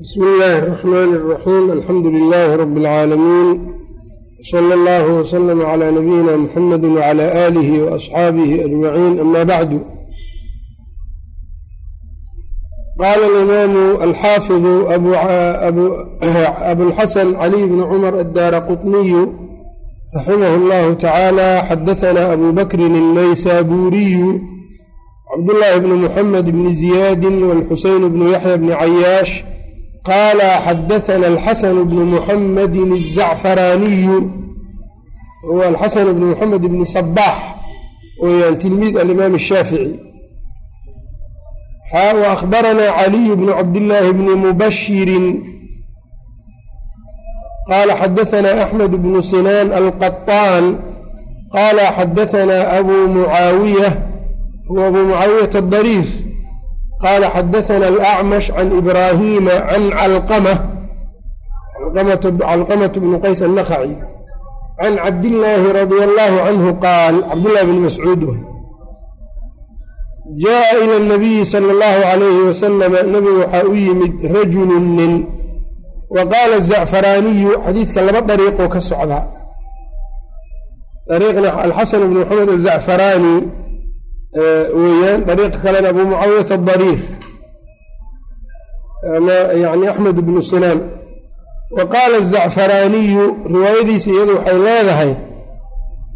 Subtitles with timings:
[0.00, 3.48] bsm illaahi الرaxmaan الraxiim alxamdu lilaahi rab اlcaalamiin
[4.50, 9.78] slى اllah wslm clى nabiyina mxamedi wclى aalih وaصxaabihi ajmaciin ama bacdu
[13.00, 14.74] qaala alimaamu alxaafiظu
[16.72, 19.22] abulxasan caliy bn cumar addaara quطniyu
[20.16, 24.30] raximah اllahu tacaala xadaثna abu bakrin الnaysaburiyu
[25.30, 29.34] cabdالlahi bn mxamed bn ziyaadi wاlxuseyn bn yaxya bn cayaash
[30.04, 34.18] qaala xadaثna alxasan bn muxamedi الzacfaraaniyu
[35.48, 37.38] huwa alxasan bn muxamed bn sabaax
[38.22, 40.10] weyaan tilmiid alimaam الshaafici
[41.94, 45.34] وأخبرنا علي بن عبد الله بن مبشر
[47.70, 50.78] قال حدثنا أحمد بن سنان القطان
[51.52, 54.10] قال حدثنا أبو معاوية
[54.70, 56.04] هو أبو معاوية الضرير
[57.05, 59.83] qala xadaana alacmash can ibraahiima can
[61.93, 63.95] calqamata bni qays annakhaci
[64.81, 68.21] can cabdillaahi radi allaahu canhu qaal cabdillaahi bni mascuud
[70.43, 75.13] jaa ila nabiyi sala allahu calayhi wasalama nabigu waxaa u yimid rajulun nin
[76.15, 79.23] wa qaala azacfaraaniyu xadiidka laba dariiqoo ka socdaa
[81.09, 83.35] dariiqna alxasan bni maxamed azacfaraani
[84.79, 86.99] weeyaan dariiqa kalena abu mucaawiyat adariir
[89.17, 89.31] ama
[89.63, 90.79] yani axmed bnu sinaan
[91.77, 95.11] wa qaala azacfaraaniyu riwaayadiisa iyadu waxay leedahay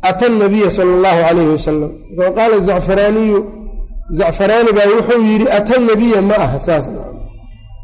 [0.09, 3.39] ata nabiya sala allahu calayhi wasalam wa qaala zacfaraaniyu
[4.19, 6.85] zacfaraani baa wuxuu yidhi ata nabiya ma aha saas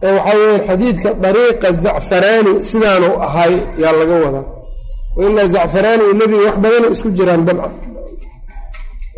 [0.04, 4.46] ee waxaa weyaan xadiidka dariiqa zacfaraani sidaanu ahay yaa laga wadaa.
[5.18, 7.72] Wailaa zacfaraani iyo nebiga wax badana isku jiraan dabcan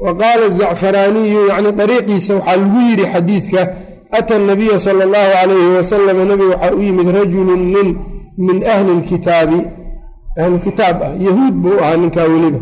[0.04, 3.62] wa qaala zacfaraaniyu yacni dariiqiisa waxaa lagu yidhi xadiidka
[4.12, 7.90] ata nabiya sala allahu calayhi wasalam nabiga waxaa u yimid rajulun nin
[8.38, 9.60] min ahli lkitaabi
[10.42, 12.60] ahlukitaab ah yahuud buu ahaa ninkaa weliba.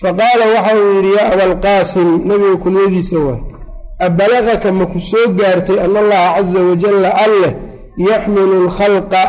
[0.00, 3.40] Faqaala waxa uu yidhi yaa abalqaasim nabiga kunyadiisa waay
[4.06, 7.52] abalaqaka ma ku soo gaartay an allaha caza wajalla alleh
[8.08, 9.22] yaxmilu lkhalqa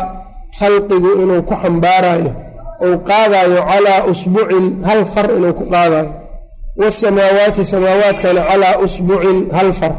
[0.58, 2.30] khalqigu inuu ku xambaarayo
[2.84, 6.10] ou qaadaayo calaa usbucin hal far inuu ku qaadaayo
[6.80, 9.92] waasamaawaati samaawaadkana calaa usbucin hal far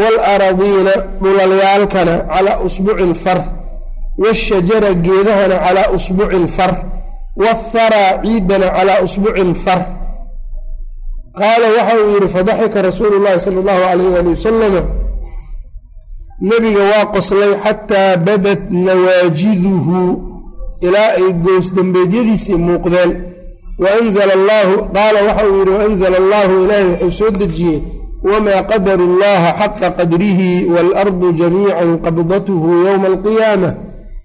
[0.00, 3.38] waalaradiina dhulalyaalkana calaa usbucin far
[4.18, 6.72] waashajara geedahana calaa usbucin far
[7.36, 9.80] waatharaa ciidana calaa usbucin far
[11.38, 14.82] qaala waxa uu yidhi fadaxika rasuulu llahi sala allahu calayh ali wasalama
[16.40, 19.98] nebiga waa qoslay xataa badat nawaajiduhu
[20.80, 23.10] ilaa ay goosdambeedyadiisii muuqdeen
[23.82, 27.78] waanzala allaahu qaala waxa uu yidhi waanzala allaahu ilaahay wuxuu soo dejiyey
[28.30, 32.52] wamaa qadaru llaha xaqa qadrihi waalardu jamiican qabdathu
[32.86, 33.70] yowma alqiyaama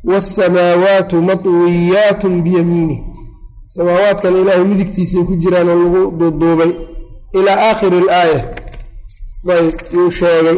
[0.09, 2.99] waasamaawaatu matwiyaatun biyamiinih
[3.75, 6.71] samaawaadkan ilaahay midigtiisay ku jiraan oo lagu duuduubay
[7.37, 8.39] ilaa aakhiri alaaya
[9.55, 10.57] ayb yuu sheegay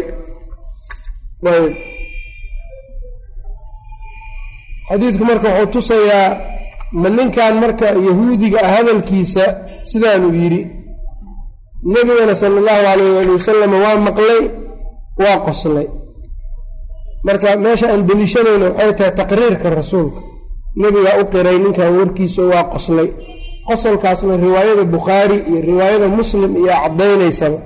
[1.53, 1.73] ayb
[4.89, 6.29] xadiidku marka wuxuu tusayaa
[6.91, 9.43] ma ninkan marka yahuudiga ah hadalkiisa
[9.91, 10.61] sidaanuu yidhi
[11.93, 14.43] nebigana sala allahu calayh waali wasalam waa maqlay
[15.21, 15.87] waa qoslay.
[17.27, 20.19] Marka meesha aan deliishanayno waxay tahay taqriirka rasuulka.
[20.81, 23.09] Nebigaa u qiray ninkan warkiisa waa qoslay.
[23.67, 27.59] Qosolkaasna riwaayada bukhaari iyo riwaayada muslim iyo cadaynaysaba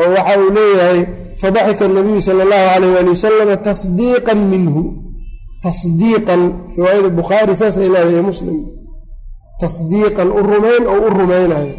[0.00, 1.00] oo waxa uu leeyahay
[1.40, 4.82] fadaxika nabiyu sala allahu calayh waali wasalama tasdiiqan minhu
[5.64, 6.40] tasdiiqan
[6.76, 8.56] riwaayada bukhaari saasay leedahay muslim.
[9.60, 11.72] Tasdiiqan u rumayn oo u rumaynayo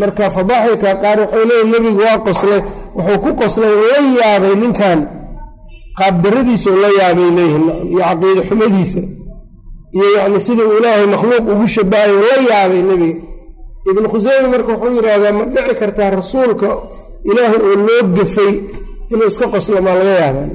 [0.00, 2.60] marka fadaxika qaar waxay leeyihiin nebigu waa qoslay
[2.96, 5.00] wuxuu ku qoslay la yaabay ninkan.
[5.98, 9.02] Qaabdaradiisao la yaabay leeyihiin iyo caqiide xumadiisa
[9.96, 13.20] iyo yacni sida uu ilaahay makhluuq ugu shabahayo la yaabay nebiga
[13.90, 16.68] ibnu khuseyme marka wuxuu yidhaahdaa ma dhici kartaa rasuulka
[17.30, 18.52] ilaahay oo loo gafay
[19.12, 20.46] inuu iska qoslo maa laga yaabaa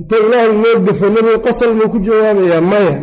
[0.00, 2.94] inta ilaahay gafo nebiga qosol muu ku jawaabayaa maya.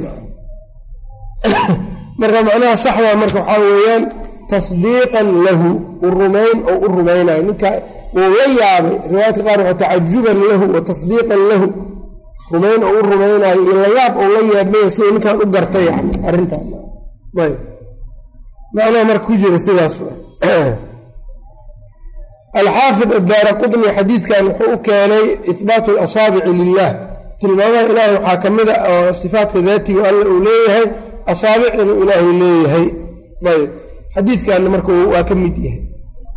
[2.20, 4.04] Marka macnaha saxdaa marka waxaa weeyaan
[4.50, 5.70] tasdiiqan lahu
[6.06, 7.70] u rumayn oo u rumaynayo ninka
[8.16, 11.66] wuu la yaabay riwaayadka qaar waxaa tacajuban lahu wa tasdiiqan lahu
[12.54, 16.66] rumayn oo u rumaynayo iyo layaab oo la yaabmaya siduu ninkan u gartay yani arrintaan
[17.44, 17.56] ayb.
[18.76, 19.96] Macnaha marka ku jira sidaas
[22.60, 26.92] alxaafid addaara qudni xadiidkan wuxuu u keenay ihbaatu alasaabici lilah
[27.42, 30.86] tilmaamaha ilaahay waxaa ka mid a oo sifaatka daatiga alla uu leeyahay
[31.34, 32.86] asaabic inuu ilaahay leeyahay
[33.54, 33.70] ayb
[34.16, 35.82] xadiidkanna marka waa ka mid yahay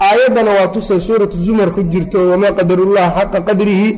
[0.07, 3.89] aayaddana waa tusay suuratu zumar ku jirto wamaa qadarullaha xaqa qadrihi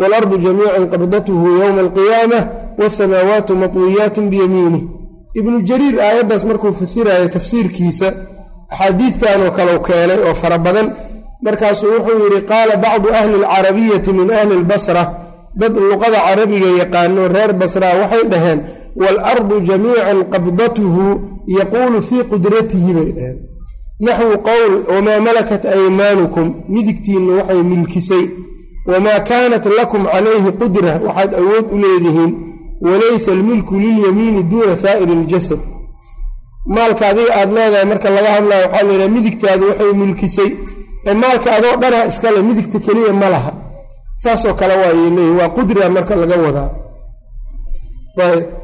[0.00, 2.42] waalardu jamiican qabdatuhu yowma alqiyaamah
[2.80, 4.82] wasamaawaatu matwiyaatun biyamiinih
[5.38, 8.08] ibnu jariir aayaddaas markuu fasiraya tafsiirkiisa
[8.72, 10.86] axaadiidtanoo kalau keenay oo fara badan
[11.44, 15.02] markaasuu wuxuu yidhi qaala bacdu ahli alcarabiyati min ahli lbasra
[15.60, 18.60] dad luqada carabiga yaqaano reer basraa waxay dhaheen
[19.00, 21.04] waalardu jamiican qabdatuhu
[21.58, 23.36] yaquulu fii qudratihi bay dhaheen.
[24.00, 28.24] Naxwu qowl wamaa malakat aymaanukum midigtiinna waxay milkisay
[28.90, 32.32] wamaa kaanat lakum calayhi qudra waxaad awood u leedihiin
[32.86, 35.58] walaysa almilku lilyamiini duuna saa'iri iljasad
[36.74, 40.50] maalka adiga aad leedahay marka laga hadlaya waxaa laydhaha midigtaadu waxay milkisay
[41.08, 43.52] ee maalka adoo dhana iskale midigta keliya ma laha.
[44.22, 46.70] Saasoo kale waayay leeyihi waa qudra marka laga wadaa.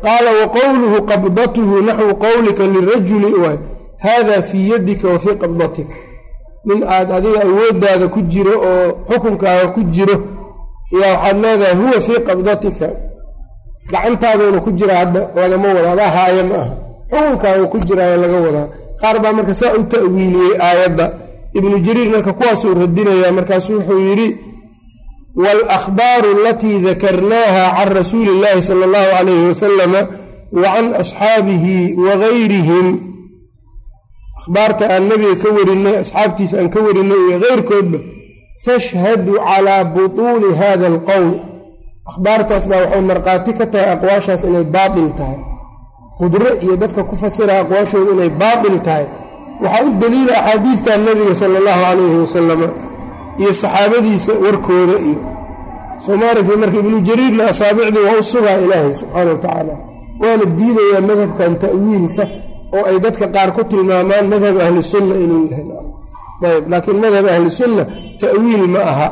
[0.05, 3.59] Qaala wa qabdatuhu naxwu qowlika lirajuli waay
[3.99, 5.95] hada fii yadika wa fii qabdatika
[6.65, 10.17] nin aad adiga awooddaada ku jiro oo xukunkaaga ku jiro
[11.01, 12.89] yaa waxaad leedahay huwa fii qabdatika.
[13.93, 16.71] Gacantaaduna ku jira hadda lagama wada adaa haaya ma aha.
[17.11, 18.67] Xukunkaaga ku jiraayo laga wadaa.
[19.01, 21.07] Qaar baa marka saa u ta'wiiliyey aayadda
[21.59, 24.29] ibnu jariir marka kuwaasuu radinayaa markaasu wuxuu yidhi
[25.43, 30.01] walakhbaaru alatii dakarnaaha can rasuuli illaahi sala allahu calayhi wasalama
[30.53, 32.87] wa can asxaabihi wa gayrihim.
[34.41, 37.99] Akhbaarta aan nabiga ka warinay asxaabtiisa aan ka warinay iyo keyrkoodba
[38.65, 41.31] tashhadu calaa butuuli hada alqowl.
[42.11, 45.39] Akhbaartaas baa waxay markhaati ka tahay aqwaashaas inay baatil tahay.
[46.19, 49.07] Qudro iyo dadka ku fasira aqwaashooda inay baatil tahay
[49.63, 52.69] waxaa u daliila axaadiidtan nabiga sala allahu calayhi wasalama
[53.41, 55.21] iyo saxaabadiisa warkooda iyo
[56.07, 59.75] soomaalikii marka ibnu jariirna asaabicdii waa u sugaa ilaahay subxaana wa tacaala
[60.23, 62.25] waana diidayaa madhabkan ta'wiilka
[62.77, 65.67] oo ay dadka qaar ku tilmaamaan madhab ahli sunna inuu yahay.
[66.55, 67.83] Ayb laakiin madhab ahli sunna
[68.23, 69.09] ta'wiil ma aha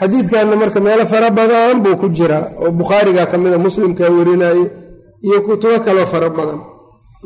[0.00, 4.64] xadiidkanna marka meelo fara badan buu ku jiraa oo bukhaariga ka mida muslimkaa warinaye
[5.26, 6.60] iyo kutubo kaloo fara badan.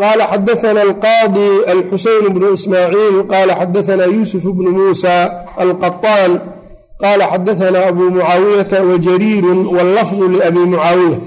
[0.01, 5.15] Qaala xadaana alqaadi alxuseyn bnu ismaaciil qaala xadaana yuusuf bnu muusa
[5.63, 6.33] alqaطaan
[7.03, 11.19] qaala xadaana abu mucaawiyata wajariiru wallafdu liabi mucaawiya.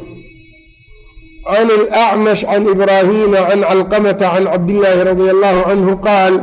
[1.45, 6.34] Can alacmash can ibraahiima can calqamata can cabdillaahi radi allahu canhu qaal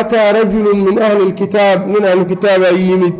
[0.00, 3.14] ataa rajulu min ahli lkitaab min ahli kitaabaa yimid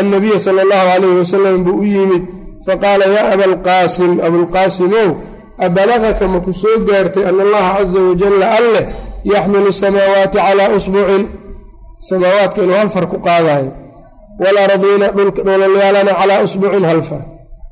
[0.00, 2.24] annabiya sala allahu calayhi wasalam buu u yimid
[2.66, 5.10] faqaala yaa abalqaasim abulqaasimow
[5.66, 8.84] abalagaka maku soo gaartay ana allaha caza wajalla alleh
[9.24, 11.22] yaxmilu samaawaati calaa usbucin
[11.98, 13.72] samaawaadka inuu hal far ku qaadayo
[14.42, 15.06] waalardiina
[15.46, 17.22] dhulalyaalana calaa usbucin hal far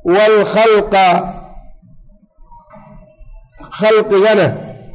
[0.05, 1.07] waalkhalqa
[3.79, 4.47] khalqigana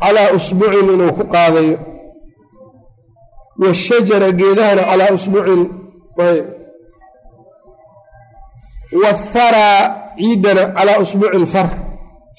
[0.03, 1.79] calaa usbucin inuu ku qaadayo
[3.63, 5.11] washajara geedahana calaa
[6.29, 6.58] ayb
[9.04, 9.80] waharaa
[10.18, 11.70] ciidana calaa usbucin far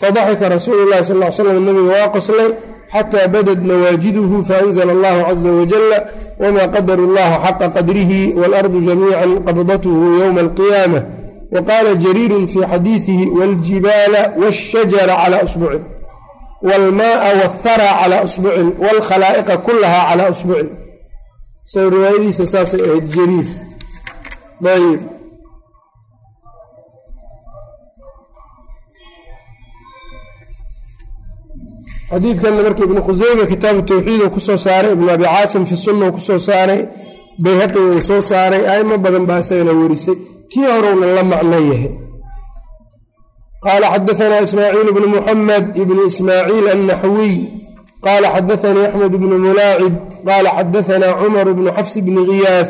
[0.00, 2.50] fadaxika rasuulu llahi sal l slam nabiga waa qoslay
[2.92, 5.98] xataa badad nawaajiduhu faanzla allahu caza wajala
[6.40, 9.90] wma qadaru llaha xaqa qadrihi waalardu jamiica qabdathu
[10.20, 11.02] ywma alqiyaamah
[11.54, 15.82] waqaala jariiru fi xadiidihi wاljibaala wاshajara calى usbucin
[16.62, 20.68] wاlmaaa wاthara calى usbucin wاlkhalaa'iqa kulaha calى usbucin
[21.64, 23.46] sa riwaayadiisa saasay ahayd jariir
[32.11, 36.03] Xadiidkanna marka ibnu khuseyme kitaabu tawxiid uu ku soo saaray ibnu abi caasim fi sunna
[36.07, 36.81] uu ku soo saaray
[37.43, 40.17] bayhaqi uu soo saaray aimo badan baa isagana werisay
[40.51, 41.91] kii horowna la macno yahay.
[43.65, 47.35] Qaala xadaanaa ismaaciil bnu muxamed ibnu ismaaciil annaxwiy
[48.05, 49.93] qaala xadaanii axmed bnu mulaacib
[50.27, 52.69] qaala xadaanaa cumar bnu xafs bni giyaaf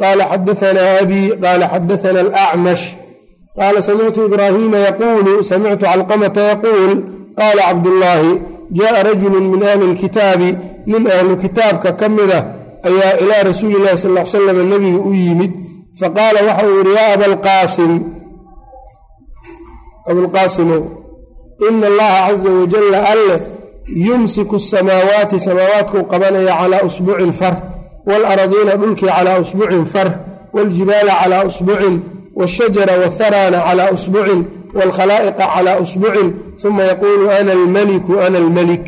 [0.00, 2.84] qaala xadaanaa abi qaala xadaana alacmash
[3.58, 6.92] qaala samictu ibraahiima yaquulu samictu calqamata yaquul.
[7.40, 8.32] Qaala cabdullaahi
[8.72, 10.56] jaaa rajulu min ahli kitaabi
[10.86, 15.52] nin ahlu kitaabka ka mida ah, ayaa ilaa rasuulilahi sal salam nebiga u yimid
[16.00, 17.92] faqaala waxa uu yihi yaa abalqaasim
[20.10, 20.82] abulqaasimow
[21.68, 23.42] ina allaha caza wajalla alle
[23.86, 27.56] yumsiku asamaawaati samaawaadkuu qabanaya calaa usbucin far
[28.06, 30.08] waalaradiina dhulkii calaa usbucin far
[30.52, 34.40] waaljibaala calaa usbucin washajara watharaana calaa usbucin
[34.76, 36.28] waalkhalaa'iqa calaa usbucin
[36.68, 38.84] uma yaquulu ana almaliku ana almalik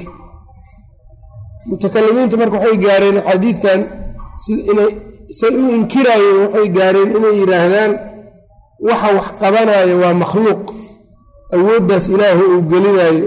[1.69, 3.81] mutakalimiinta marka waxay gaareen xadiidkan
[5.39, 7.93] say u inkiraayeen waxay gaareen inay yidhaahdaan
[8.89, 10.63] waxa wax qabanaayo waa makhluuq
[11.57, 13.27] awooddaas ilaahay uu gelinaayo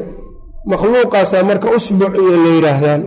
[0.71, 3.01] makhluuqaasaa marka usbuc iyo la yidhaahdaan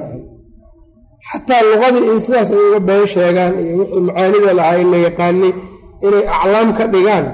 [1.29, 5.53] xataa luqadii in sidaas ay uga been sheegaan iyo wixii macaanida lahaa in la yaqaanay
[6.07, 7.27] inay aclaam ka dhigaan.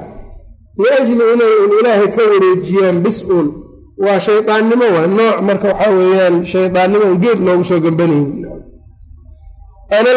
[0.83, 3.49] Liajli inay un ilaahay ka wareejiyaan bis uun
[4.05, 5.37] waa shaydaannimo waa nooc.
[5.49, 8.47] Marka waxaa weeyaan shaydaannimo un geed loogu soo gambanayni
[9.93, 10.11] ana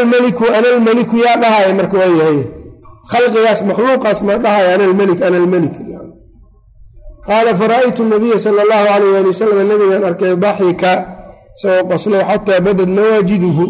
[0.76, 2.40] almeliku yaa dhahaya marka waa yahay.
[3.12, 5.76] Khalqigaas makhluuqaas ma dhahaya ana almelik
[7.28, 10.92] qaala fara'aytu nabiya sala allahu alayh ali wasalam nabigan arkay daxika
[11.58, 13.64] isagoo qoslay xataa badad nawaajiduhu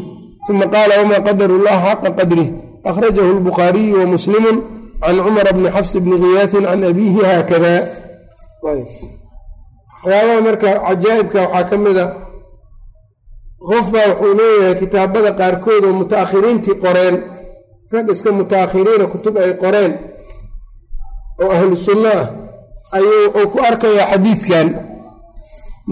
[0.52, 2.50] uma qaala wamaa qadaru llah xaqa qadrih
[2.90, 4.52] akhrajahu lbukhaariyu wa muslimu
[5.04, 7.74] can cumara bni xafs bni khiyaasin can abiihi haakada
[10.04, 12.06] waxyaabaha marka cajaa'ibka waxaa ka mid a
[13.70, 17.16] qof baa wuxuu leeyahay kitaabada qaarkood oo mutaakhiriintii qoreen
[17.94, 19.92] rag iska mutaakhiriina kutub ay qoreen
[21.44, 22.26] oo ahlu sunno ah
[22.98, 24.68] ayuu wuxuu ku arkayaa xadiidkan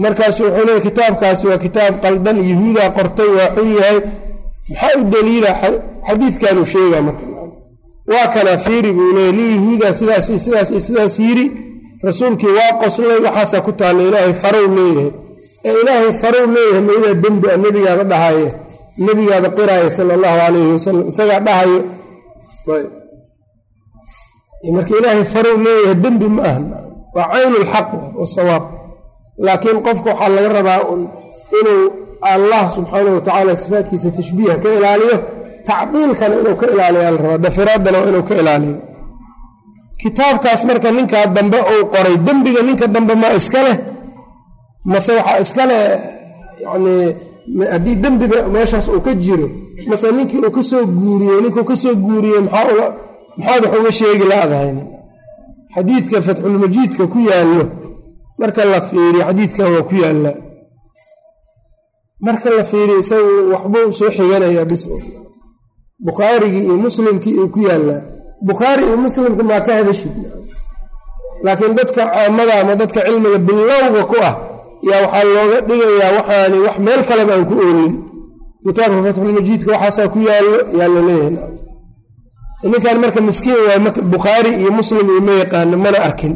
[0.02, 3.30] markaasu wuxuu leeyahy kitaabkaasi waa kitaab qaldan yahuudaa qortay
[4.70, 5.50] maxaa u daliila
[6.08, 7.24] xadiidkanuu sheegaa marka.
[8.12, 11.46] Waa kana fiiri buu leeyay nin yahuudaa sidaas iyo sidaas iyo sidaas yiri
[12.06, 15.10] rasuulkii waa qoslay waxaasaa ku taalla ilaahay farow leeyahay.
[15.64, 18.48] Ee ilaahay farow leeyahay maydaa dembi a nebigaaba dhahaye
[19.06, 21.80] nebigaaba qiraaya sala allahu calayhi wasalam isagaa dhahayo.
[24.76, 26.60] Marka ilaahay farow leeyahay dembi ma aha.
[27.14, 27.88] Waa caynu lxaq
[28.20, 28.64] wasawaab
[29.44, 30.80] laakiin qofka waxaa laga rabaa
[31.58, 31.82] inuu
[32.22, 35.16] allah subxaanahu watacaala sifaadkiisa tashbiiha ka ilaaliyo
[35.66, 38.76] tacdiilkana inuu ka ilaaliya la rabaa dafiraaddana waa inuu ka ilaaliyo.
[40.00, 43.76] Kitaabkaas marka ninkaa dambe uu qoray dembiga ninka dambe ma iska leh
[44.84, 45.82] mase waxaa iska leh
[46.64, 47.14] yacnii
[47.72, 49.48] haddii dembiga meeshaas uu ka jiro
[49.88, 52.90] mase ninkii uu ka soo guuriyey ninkuu ka soo guuriyey maxaa
[53.36, 54.78] maxaad wax uga sheegi la-dahayn
[55.74, 57.64] xadiidka fatxulmajiidka ku yaallo
[58.38, 60.34] marka la fiiriyo xadiidkan waa ku yaallaa
[62.26, 64.82] marka la fiiriyo isagu waxbuu soo xiganayaa bis.
[66.06, 68.00] Bukhaarigii iyo muslimkii uu ku yaallaa.
[68.48, 70.12] Bukhaari iyo muslimka maa ka hadashid.
[71.44, 74.34] Laakiin dadka caamada ama dadka cilmiga bilowga ku ah
[74.88, 77.94] yaa waxaa looga dhigayaa waxaani wax meel kaleba aan ku oolin.
[78.66, 81.36] Kitaabka fatxulmajiidka waxaasaa ku yaallo yaa la leeyahay.
[82.70, 83.78] Ninkan marka miskiin waa
[84.14, 86.34] bukhaari iyo muslim iyo ma yaqaano mana arkin.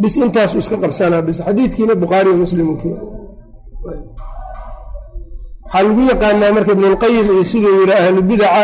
[0.00, 1.38] Bis intaasu iska qabsanaa bis.
[1.46, 2.88] Xadiidkiina bukhaari iyo muslim ku
[5.72, 8.62] waxaa lagu yaqaanaa marka ibnulqayim iyo siduu yidhi ahlubidaca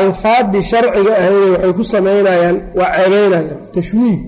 [0.00, 4.18] alfaadii sharciga ahayde waxay ku samaynayaan waa ceebeynayaan tashwiih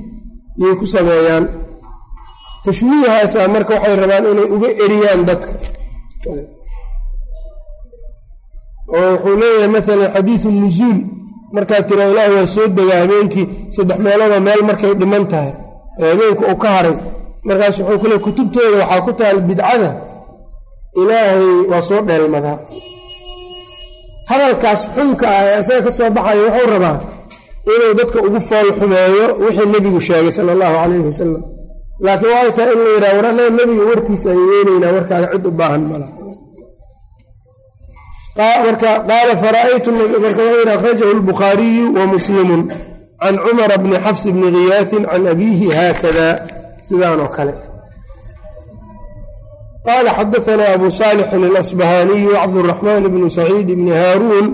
[0.61, 1.45] iyay ku sameeyaan.
[2.65, 5.51] Tashwiihaasa marka waxay rabaan inay uga eriyaan dadka.
[8.97, 10.99] Oo wuxuu leeyahay maalan xadiidu nuzuul
[11.55, 13.47] markaa tira ilaahi waa soo degaa habeenkii
[13.77, 15.53] saddex meeloodoo meel markay dhiman tahay
[16.01, 16.97] ee habeenku uu ka haray.
[17.49, 19.91] Markaas wuxuu ku leey kutubtooda waxaa ku taal bidcada
[21.01, 22.59] ilaahay waa soo dheelmadaa.
[24.31, 26.97] Hadalkaas xunka ah ee isaga ka soo baxaya wuxuu rabaa
[27.73, 31.43] inuu dadka ugu fool xumeeyo wixii nebigu sheegay sala allahu calayhi wasalam
[32.05, 33.29] laakiin waxay tahay in la yidhaha war
[33.59, 36.07] nebiga warkiisa ay weynaynaa warkaaga cid u baahan mala.
[38.65, 42.63] Marka qaala fara'aytu marka wuxuu yidhi akhrajahu lbukhaariyu wa muslimun
[43.23, 46.27] can cumara bni xafs bni khiyaasin can abiihi haakada.
[46.87, 47.53] Sidaan oo kale
[49.89, 54.47] qaala xadaanaa abu saalixin alasbahaaniyu cabduraxmaan bnu saciid bni haaruun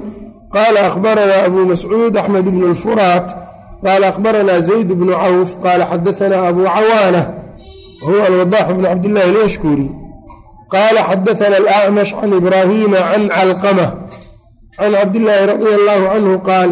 [0.56, 3.28] qaala akhbaranaa abu mascuud axmed bnu lfuraat
[3.84, 7.22] qaala akhbaranaa zayd bnu cawf qaala xadaanaa abu cawaana
[8.06, 9.88] huwa alwadaax bnu cabdillahi alyashkuri
[10.74, 13.86] qaala xadaana alacmash can ibraahiima can calqama
[14.78, 16.70] can cabdillaahi radia allaahu canhu qaal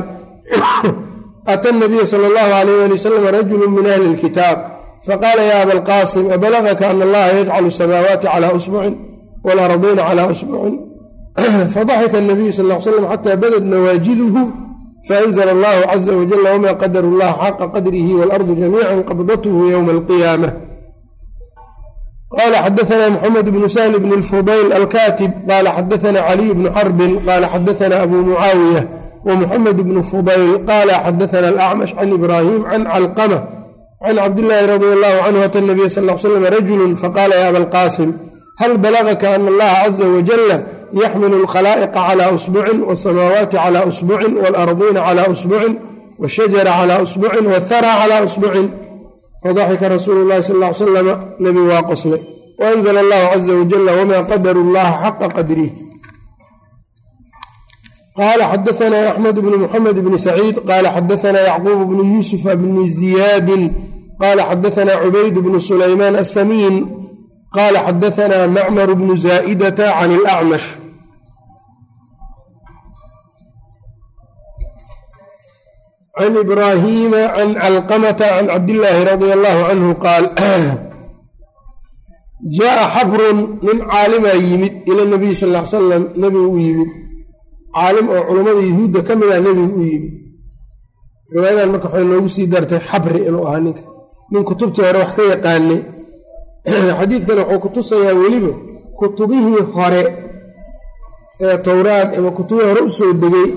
[1.53, 4.59] ata nabiya sala allahu alayh ali wasalam rajulu min ahli lkitaab
[5.07, 8.95] faqaala ya aba alqaasim abalagaka ana allaha yajcalu samaawaati calaa usbucin
[9.47, 10.75] waalardiina calaa usbucin
[11.75, 14.43] fadaxika anabiyu sal l slam xata badad nawaajiduhu
[15.09, 20.49] faanzla allahu caza wajala wma qadaru llaha xaqa qadrihi waalardu jamiica qabdathu ywma alqiyaama
[22.39, 27.97] qala xadaana mxamed bnu sahl bn lfudayl alkatib qala xadaana caliy bnu xarbin qala xadaana
[28.05, 28.83] abu mucaawiya
[29.27, 33.39] wmuxamed bnu fudayl qala xadaana alacmash can ibrahim can calqama
[34.05, 38.11] can cabdillaahi radi allahu canhu ata nabiya sal l slam rajulu faqala ya aba alqasim
[38.61, 40.57] hal balagaka ana allaha caza wajala
[41.03, 45.73] yaxmilu alkhalaa'iqa cala usbucin wاsamaawaati cala usbucin waalardiina cala usbucin
[46.23, 48.67] washajara cala usbucin wاthara cala usbucin
[49.43, 52.21] fadaxika rasuulu llahi sal l salama nebi waa qoslay
[52.61, 55.71] waanzla allahu caza wajala wma qadaru llaha xaqa qadrih
[58.19, 63.63] qala xadaana axmed bnu muxamed bni saciid qala xadaana yacquub bnu yuusufa bni ziyaadin
[64.23, 66.77] qala xadaana cubayd bnu sulaymaan asamiin
[67.57, 70.67] qala xadaana macmar bnu zaa'idata can ilacmash
[76.19, 80.25] can ibraahiima can calqamata can cabdillaahi radia allahu canhu qaal
[82.59, 86.91] jaaa xabrun nin caalimaa yimid ila nabiy sal l salam nebigu u yimid
[87.77, 90.13] caalim oo culammada yahuudda ka mida nebigu u yimid
[91.35, 93.83] riwaayadan marka waxay noogu sii dartay xabri inuu ahaa ninka
[94.33, 95.81] nin kutubtii hore wax ka yaqaanay.
[96.99, 98.53] Xadiidkan wuxuu ku tusayaa weliba
[98.99, 100.03] kutubihii hore
[101.41, 103.49] ee towraad ama kutubihii hore u soo degay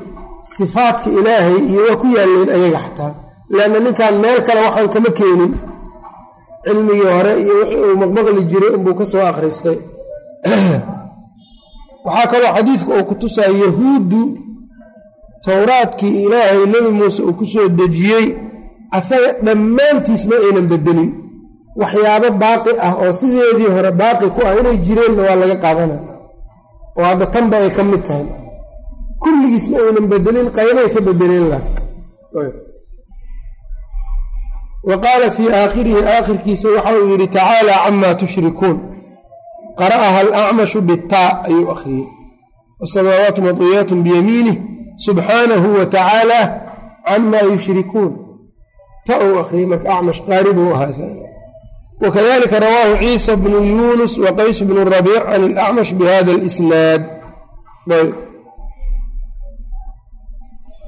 [0.42, 3.14] sifaadka ilaahay iyo waa ku yaalleen ayaga xataa.
[3.56, 5.54] Leanna ninkan meel kale waxaan kama keenin.
[6.64, 9.78] Cilmigii hore iyo wixii uu maqmaqli jiray unbuu ka soo akhristay
[12.06, 14.22] waxaa kaloo xadiidku uu ku tusaa yahuuddu
[15.46, 18.28] towraadkii ilaahay nebi muuse uu ku soo dejiyey
[18.92, 21.12] asaga dhammaantiis ma aynan bedelin.
[21.82, 26.02] Waxyaabo baaqi ah oo sideedii hore baaqi ku ah inay jireenna waa laga qaadanaya
[26.98, 28.28] oo hadda tanba ay ka mid tahay.
[29.22, 31.60] Kulligiis ma aynan bedelin qaybay ka bedeleen la
[34.90, 38.78] wa qaala fii aakhirihi aakhirkiisa waxa uu yidhi tacaalaa camaa tushrikuun.
[39.80, 42.08] Qara'aha alacmashu bitaa ayuu akhriyey.
[42.80, 44.58] Wasamaawaatu madwiyaatun biyamiinih
[45.06, 46.40] subxaanahu wa tacaala
[47.08, 48.12] camaa yushrikuun
[49.08, 50.92] ta uu akhriyey marka acmash qaari buu ahaa
[52.02, 57.02] wakadalika rawaahu ciisa bnu yuunus wa qays bnu rabiic can alacmash bihada alisnaad.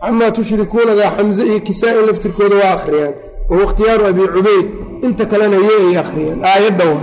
[0.02, 3.14] Camaa tushrikuunadaa xamze iyo kisaa-i laftirkooda waa akhriyaan.
[3.50, 4.68] Wahuwa abi cubayd.
[5.02, 7.00] Inta kalena yo ay akhriyaan aayadda wa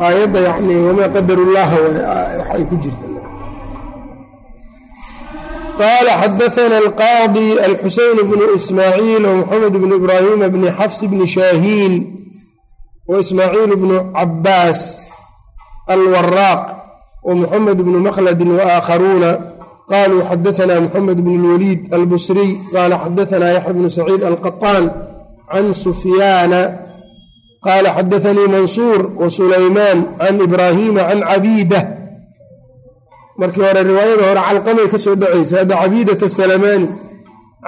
[0.00, 1.76] aayadda yani wamaa qadaru llaha
[2.38, 3.13] waxay ku jirta
[5.80, 11.92] qaala xadaana alqaadi alxuseyn bnu ismaaciil wmaxamed bnu ibraahima bni xafs bni shaahiin
[13.10, 14.80] waismaaciil bnu cabaas
[15.94, 16.62] alwaraaq
[17.28, 19.30] wmuxamed bnu makladin waakharuuna
[19.92, 24.84] qaluu xadaana mxamed bn اlwaliid albusriy qaala xadaana yaxya bnu saciid alqaطaan
[25.52, 26.60] can sufyaana
[27.66, 31.80] qaala xadaanii mansuur wasulaymaan can ibraahiima can cabiida
[33.40, 36.88] markii hore riwaayada hore calqamay ka soo dhacaysa hadda cabiidata salamaani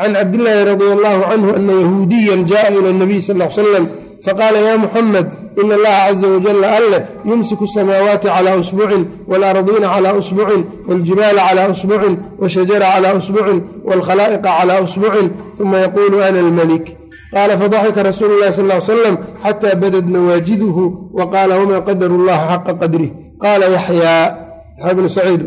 [0.01, 3.85] can cabdillaahi radia allahu canhu ana yahuudiyan jaaa ila nabiy sal l salam
[4.27, 5.27] faqaala ya muxamed
[5.63, 12.15] in allaha caza wajalla alleh yumsiku asamaawaati calaa usbucin waalardiina calaa usbucin waljibaala calaa usbucin
[12.43, 15.27] washajara calaa usbucin waalkhalaa'iqa calaa usbucin
[15.61, 16.87] uma yaquulu ana almalik.
[17.33, 22.73] Qaala fadaxika rasuulu lahi sal salam xataa badad nawaajiduhu wa qaala wamaa qadaru llaha xaqa
[22.81, 23.11] qadrih?
[23.43, 24.46] Qaala yaxyaa
[24.77, 25.43] bnu saciid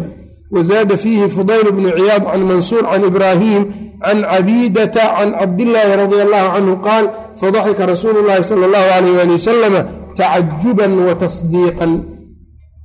[0.51, 3.63] wazaada fiihi fudayl bnu ciyaad can mansuur can ibraahim
[4.01, 7.05] can cabiidata can cabdillaahi radi allahu canhu qaal
[7.37, 9.81] fadaxika rasuulu llahi sala allahu alayh ali wasalama
[10.15, 11.91] tacajuban wa tasdiiqan.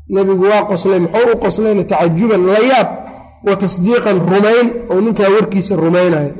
[0.08, 2.88] Nebigu waa qoslay muxuu u qoslayna tacajuban la yaab
[3.46, 6.32] wa tasdiiqan rumayn oo ninkaa warkiisa rumaynayo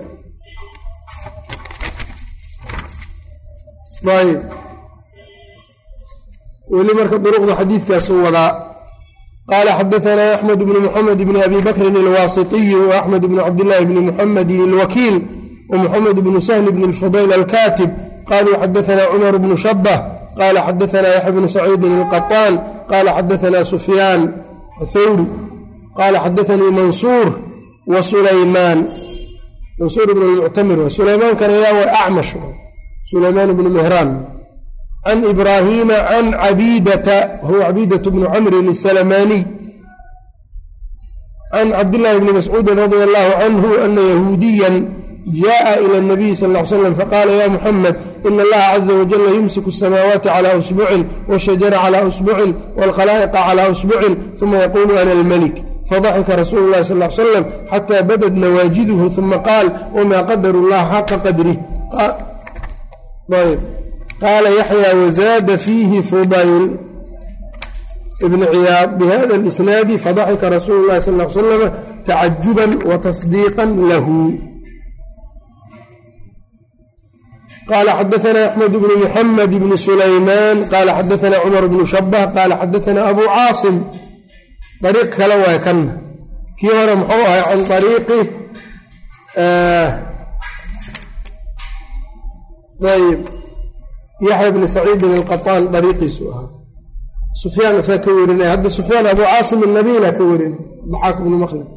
[6.70, 8.73] weli marka duruqda xadiidkaasu wadaa
[9.50, 14.60] qaala xadaanaa axmed bnu muxamed bni abi bakrin alwaasitiyu wa axmed bnu cabdillaahi bni muxamedin
[14.70, 15.16] alwakiil
[15.72, 17.90] wmuxamed bnu sahli bni lfudayl alkaatib
[18.30, 19.98] qaluu xadaanaa cumar bnu shabah
[20.38, 22.52] qala xadaanaa yaxya bnu saciidin alqaطaan
[22.90, 24.20] qala xadaanaa sufyaan
[24.82, 25.26] athawri
[25.98, 27.26] qaala xadaanii mansuur
[27.92, 28.78] wa sulaymaan
[29.80, 32.32] mansuur bn lmuctamir sulaymaankan ayaa wa acmash
[33.10, 34.10] sulaymaan bnu mehraan
[35.05, 39.43] can ibraahiima can cabiidata wahuwa cabiidat bnu camrin asalamaaniy
[41.53, 44.75] can cabdillaahi bni mascuudin radi allahu canhu ana yahuudiyan
[45.27, 47.95] jaءa ilى الnabiy sal ا slam faqaala ya muxamed
[48.27, 54.57] in allaha caza wajala yumsiku الsamaawaati calى usbucin washajara calى usbucin wاlkhalaa'iqa calى usbucin uma
[54.57, 55.55] yaqulu ana almalik
[55.89, 61.57] fadaxika rasuulu اlahi sal slam xata badad nawaajiduhu uma qaal wma qadaru اllaha xaqa qadrih
[64.24, 66.64] qaala yaxya wazaada fiihi fudayl
[68.26, 71.62] ibn ciyaad bihada اlisnaadi fadaxika rasuulu اlahi sal slam
[72.08, 74.16] tacajuban watasdiiqa lahu
[77.70, 83.22] qala xadaana axmed bnu muxamed bni sulaymaan qaala xadaana cumar bnu shabah qaala xadaana abu
[83.36, 83.76] caasim
[84.88, 85.92] ariiq kale waay kanna
[86.58, 88.20] kii hore muxuu ahay can ariiqi
[92.94, 93.20] ayb
[94.29, 96.47] yaxya bni saciidin alqaطaan ariiqiisu ahaa
[97.43, 100.59] sufyaan isaa ka warinaya hadda sufyaan abu caasim anabila ka warinay
[100.91, 101.67] daxaak bnu maqlad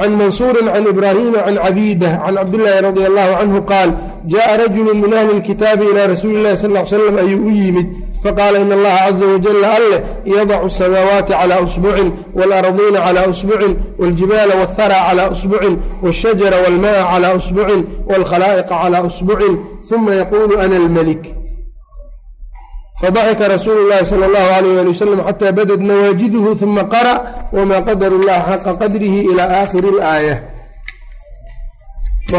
[0.00, 3.90] can mansuuri can ibraahima can cabiidah can cabdillaahi radi allahu canhu qaal
[4.32, 7.86] jaءa rajulu min ahli اlkitaabi ilaa rasuuli اllahi sal l slam ayuu u yimid
[8.24, 10.00] faqaala in allaha caza wajala alleh
[10.36, 12.08] yadacu asamaawaati cala usbucin
[12.38, 19.54] waalardiina cala usbucin wاljibaala wاthara cala usbucin wاshajara wاlmaa cala usbucin wاlkhalaa'iqa cala usbucin
[19.94, 21.37] uma yaquulu ana almalik
[23.01, 27.13] fadaxika rasuulu llahi sala allahu alayh ali wasalam xataa badad nawaajiduhu uma qara
[27.57, 30.35] wma qadaru llaha xaqa qadrihi ila aakhiri اlaaya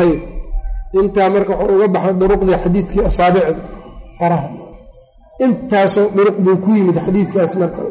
[0.00, 0.20] ayb
[1.00, 3.52] intaa marka wuxuu uga baxay duruqdii xadiidkii asaabicda
[4.18, 4.48] faraha
[5.44, 7.82] intaasoo duruq buu ku yimid xadiidkaas marka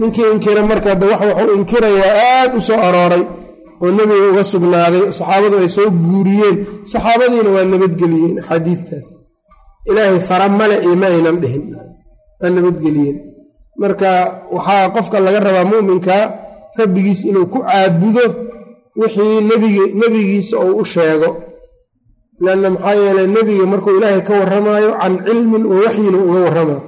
[0.00, 3.22] ninkii inkira marka de wax wuxuu inkirayaa aad u soo arooray
[3.82, 6.56] oo nebiga uga sugnaaday saxaabadu ay soo guuriyeen
[6.92, 9.06] saxaabadiina waa nabadgeliyeen axaadiidtaas
[9.88, 11.64] ilaahay fara male iyo ma aynan dhihin.
[12.40, 13.18] Waa nabadgeliyeen
[13.82, 14.10] marka
[14.54, 16.16] waxaa qofka laga rabaa mu'minka
[16.78, 18.24] rabbigiis inuu ku caabudo
[19.00, 21.30] wixii nbigi nebigiisa uu u sheego.
[22.44, 26.80] Lanna maxaa yeeley nebiga markuu ilaahay ka warramaayo can cilmin wa waxyina uga warramayo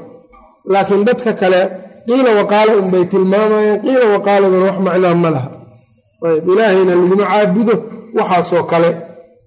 [0.72, 1.60] laakiin dadka kale
[2.06, 5.48] qiila waqaalo unbay tilmaamayeen qiila waqaaladuna wax macnaa ma laha.
[6.26, 7.74] Ayb ilaahayna laguma caabudo
[8.18, 8.90] waxaasoo kale.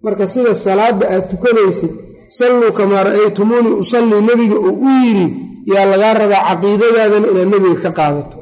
[0.03, 1.93] Marka sida salaadda aad tukanaysid
[2.37, 5.27] salluu kamaa ra'aytumuunii usallii nebiga uu u yidhi
[5.73, 8.37] yaa lagaa rabaa caqiidadaadana inaad nebiga ka qaadato.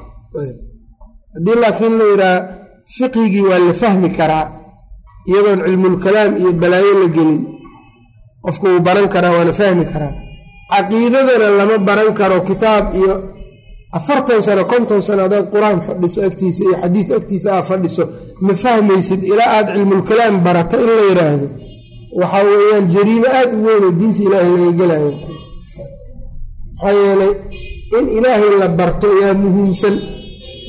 [1.36, 2.38] Haddii laakiin la yidhaha
[2.98, 4.46] fiqhigii waa la fahmi karaa
[5.30, 7.42] iyadoon cilmulkalaam iyo balaayo la gelin
[8.44, 10.14] qofku wuu baran karaa waana fahmi karaa.
[10.72, 13.14] Caqiidadana lama baran karo kitaab iyo
[13.98, 18.04] afartan sano konton sano hadaad qur'aan fadhiso agtiisa iyo xadiid agtiisa aad fadhiso
[18.46, 21.48] ma fahmaysid ilaa aad cilmulkalaam barato in la yidhaahdo
[22.20, 25.12] waxaa weeyaan jariimo aad u weyn oo diinta ilaahay laga gelayo.
[26.82, 27.32] Maxaa yeelay
[27.98, 29.96] in ilaahay la barto yaa muhiimsan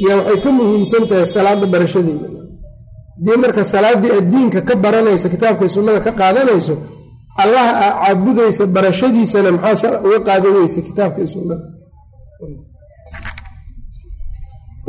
[0.07, 2.27] yaa waxay ka muhiimsan tahay salaadda barashadeeda
[3.17, 6.75] haddii marka salaaddii addiinka ka baranaysa kitaabkay sunnada ka qaadanayso
[7.43, 11.65] allaha aa caabudaysa barashadiisana maxaa uga qaadan weysa kitaabka sunnada?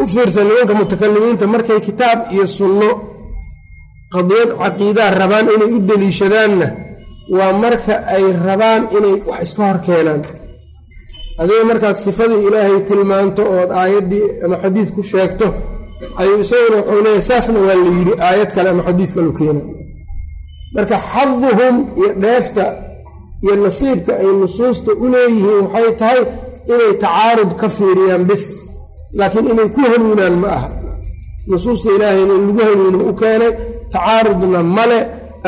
[0.01, 2.89] U fiirsan nimanka mutakalimiinta markay kitaab iyo sunno
[4.13, 6.67] qadiyad caqiidaa rabaan inay u deliishadaanna
[7.37, 10.21] waa marka ay rabaan inay wax iska hor keenaan.
[11.41, 15.47] Adiga markaad sifadii ilaahay tilmaanto ood aayaddii ama xadiid ku sheegto
[16.21, 19.61] ayuu isaguna wuxuu leeyahy saasna waa la yidhi aayad kale ama xadiid kalu keena
[20.75, 22.63] marka xaduhum iyo dheefta
[23.43, 26.21] iyo nasiibka ay nusuusta u leeyihiin waxay tahay
[26.73, 28.43] inay tacaarud ka fiiriyaan bis
[29.17, 30.67] laakiin inay ku hanuunaan ma aha.
[31.51, 33.51] Nusuusta ilaahayna lagu hanuuno u keenay
[33.95, 34.99] tacaarudna male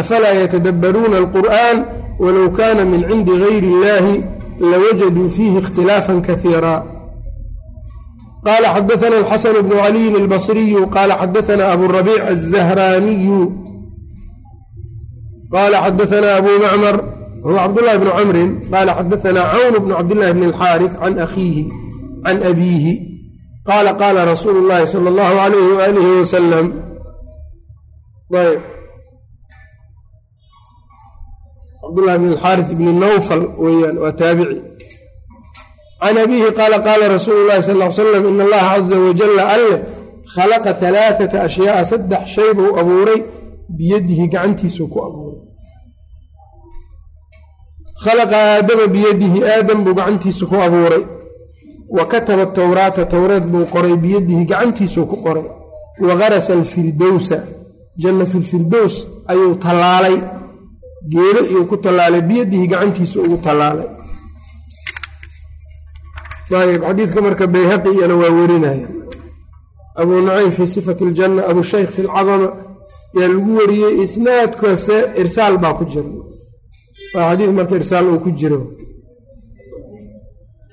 [0.02, 1.78] afalaa yatadabbaruuna alqur'aan
[2.24, 4.16] walow kaana min cindi gayri illaahi
[4.72, 6.76] lawajaduu fiihi ikhtilaafan kaiira
[8.48, 13.42] qaala xadaana alxasan bnu caliyin albasriyu qaala xadaana aburabiic azahraaniyu
[15.54, 16.96] qaala xadaana abu macmar
[17.46, 21.64] huwa cabdullahi bnu camrin qaala xadaana cawn bnu cabdillahi bni alxaarif can akhiihi
[22.26, 22.94] can abiihi
[23.70, 26.66] qaala qaala rasuulu llaahi sala allahu alayhi waalihi wasalam
[28.36, 28.62] ayb
[31.82, 34.62] cabdullahi bn alxaaris bni nawfal weeyaan waa taabici.
[36.02, 39.80] Can abiihi qaala qaala rasuulu llahi sal l slam in allaha caza wajalla alleh
[40.36, 43.20] khalaqa alaaata ashyaaa saddex shay buu abuuray
[43.78, 45.42] biyadihi gacantiisuu ku abuuray.
[48.04, 51.04] Khalaqa aadama biyadihi aadam buu gacantiisa ku abuuray.
[51.90, 55.48] Wa kataba towraata towreed buu qoray biyadihi gacantiisuu ku qoray.
[56.08, 57.38] Wa garasa alfirdowsa
[58.02, 58.96] jannatulfirdows
[59.32, 60.18] ayuu tallaalay.
[61.14, 62.22] Geelo iyuu ku tallaalay.
[62.30, 63.88] Biyadihi gacantiisa ugu tallaalay.
[66.62, 68.88] Ayb xadiidka marka bayhaqi iyana waa werinaya
[70.00, 72.50] abuu nucaym fii sifati aljanna abushaykh fi lcadama
[73.20, 76.10] yaa lagu wariyey isnaadkaase irsaal baa ku jira.
[77.16, 78.60] Waa xadiid marka irsaal uu ku jiro.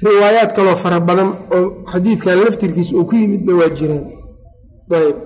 [0.04, 4.04] Riwaayaad kaloo fara badan oo xadiidkan laftirkiisa uu ku yimidna waa jiraan.
[4.98, 5.16] Ayb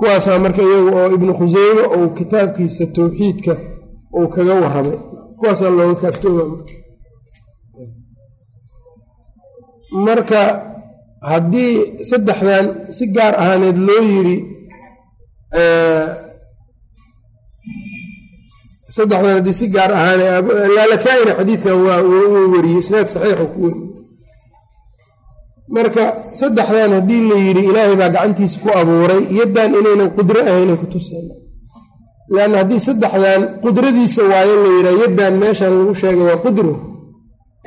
[0.00, 3.52] kuwaasaa marka iyagu oo ibnu khuseyme ou kitaabkiisa towxiidka
[4.18, 4.98] uu kaga waramay
[5.38, 6.44] kuwaasaa looga kaaftooma
[10.06, 10.40] marka.
[11.30, 11.74] Haddii
[12.10, 14.36] saddexdan si gaar ahaaneed loo yiri
[18.96, 20.24] saddexdan haddii si gaar ahaane
[20.76, 23.99] laalakaa'ina xadiidkan waa wuu weriyey isnaad saxiixu ku weriyey
[25.74, 26.04] marka
[26.40, 31.26] saddexdan haddii la yidhi ilaahay baa gacantiisa ku abuuray yaddan inaynan qudro ahaynay ku tuseen
[32.34, 36.72] leanna haddii saddexdan qudradiisa waayo la yidhaha yaddan meeshan lagu sheegay waa qudro.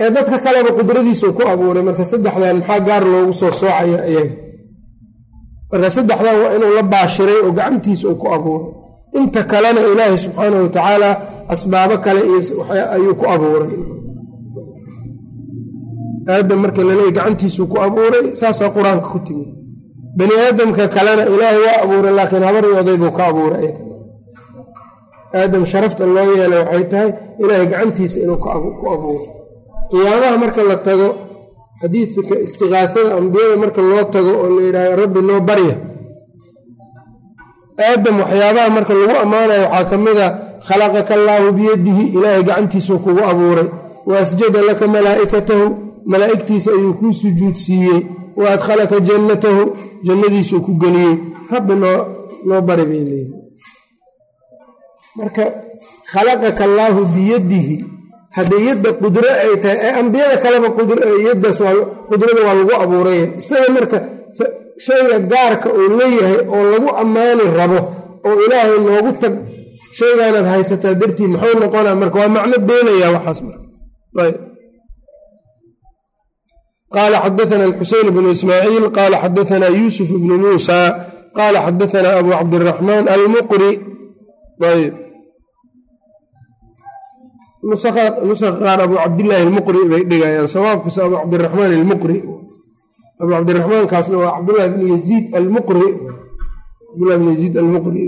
[0.01, 4.33] Ee dadka kaleba qudradiisuu ku abuuray marka saddexdan maxaa gaar loogu soo soocaya iyaga?
[5.71, 8.67] Marka saddexdan waa inuu la baashiray oo gacantiisa uu ku abuuray.
[9.19, 11.09] Inta kalena ilaahay subxaana wa tacaala
[11.53, 12.21] asbaabo kale
[12.95, 13.73] ayuu ku abuuray
[16.31, 19.49] aadam marka laleey gacantiisuu ku abuuray saasaa qur'aanka ku timid
[20.17, 23.67] bani aadamka kalena ilaahay waa abuuray laakiin habaryooday buu ka abuuray
[25.39, 27.09] aadam sharafta loo yeelay waxay tahay
[27.41, 28.47] ilaahay gacantiisa inuu ku
[28.95, 29.27] abuuray.
[29.91, 31.07] Qiyaamaha marka la tago
[31.81, 35.75] xadiidka istiqaafada ambiyada marka loo tago oo la yidhahdo rabbi noo barya.
[37.87, 40.27] Aadam waxyaabaha marka lagu ammaanayo waxaa ka mid a
[40.67, 43.67] khalaqaka allaahu biyadihi ilaahay gacantiisuu kugu abuuray.
[44.09, 45.65] Wa asjada laka malaa'ikatahu
[46.11, 47.99] malaa'igtiisa ayuu kuu sujuudsiiyey
[48.39, 49.61] wa adkhalaka jannatahu
[50.07, 51.15] jannadiisuu ku geliyey.
[51.53, 53.33] Rabbi noo bari bay leeyihi
[55.17, 55.43] marka
[56.13, 57.75] khalaqaka allaahu biyadihi.
[58.37, 60.67] Haddii yadda qudro ay tahay ee ambiyada kaleba
[61.27, 61.59] yaddaas
[62.09, 63.21] qudrada waa lagu abuuray.
[63.41, 63.97] Isaga marka
[64.85, 67.79] shayga gaarka uu leeyahay oo lagu ammaani rabo
[68.27, 69.33] oo ilaahay noogu tag
[69.97, 71.95] shaygaanaad haysataa dartii muxuu noqonaa?
[72.01, 73.65] Marka waa macno beenaya waxaas marka
[76.95, 80.77] qaala xadaana alxuseyn bnu ismaaciil qaala xadaana yuusuf bnu muusa
[81.37, 83.71] qaala xadaana abu cabdiraxmaan almuqri
[84.71, 84.93] ayb
[87.69, 87.89] nusa
[88.63, 92.17] qaar abu cabdillaahi almuqri bay dhigayaan sawaabkiisa abu cabdiraxmaan almuqri
[93.21, 95.87] abu cabdiraxmaankaasna waa cabdulahi bn yaziid almuqri
[96.89, 98.01] cabdulahi bn yaziid almuqri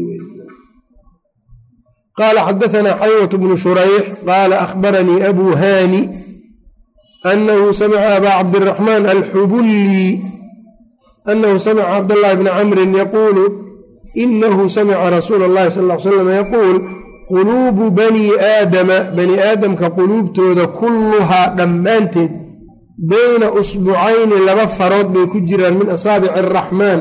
[2.19, 6.01] qaala xadaanaa xaywat bnu shurayx qaala akhbaranii abu haani
[7.31, 10.21] anahu samica abaa cabdiraxmaan alxubulli
[11.31, 13.43] anahu samica cabdاllahi bni camrin yaquulu
[14.23, 16.77] inahu samica rasuula اllahi sal l slam yaquul
[17.29, 22.31] quluubu bani aadama bani aadamka quluubtooda kulluhaa dhammaanteed
[23.11, 26.99] bayna usbucayni laba farood bay ku jiraan min asaabici araxmaan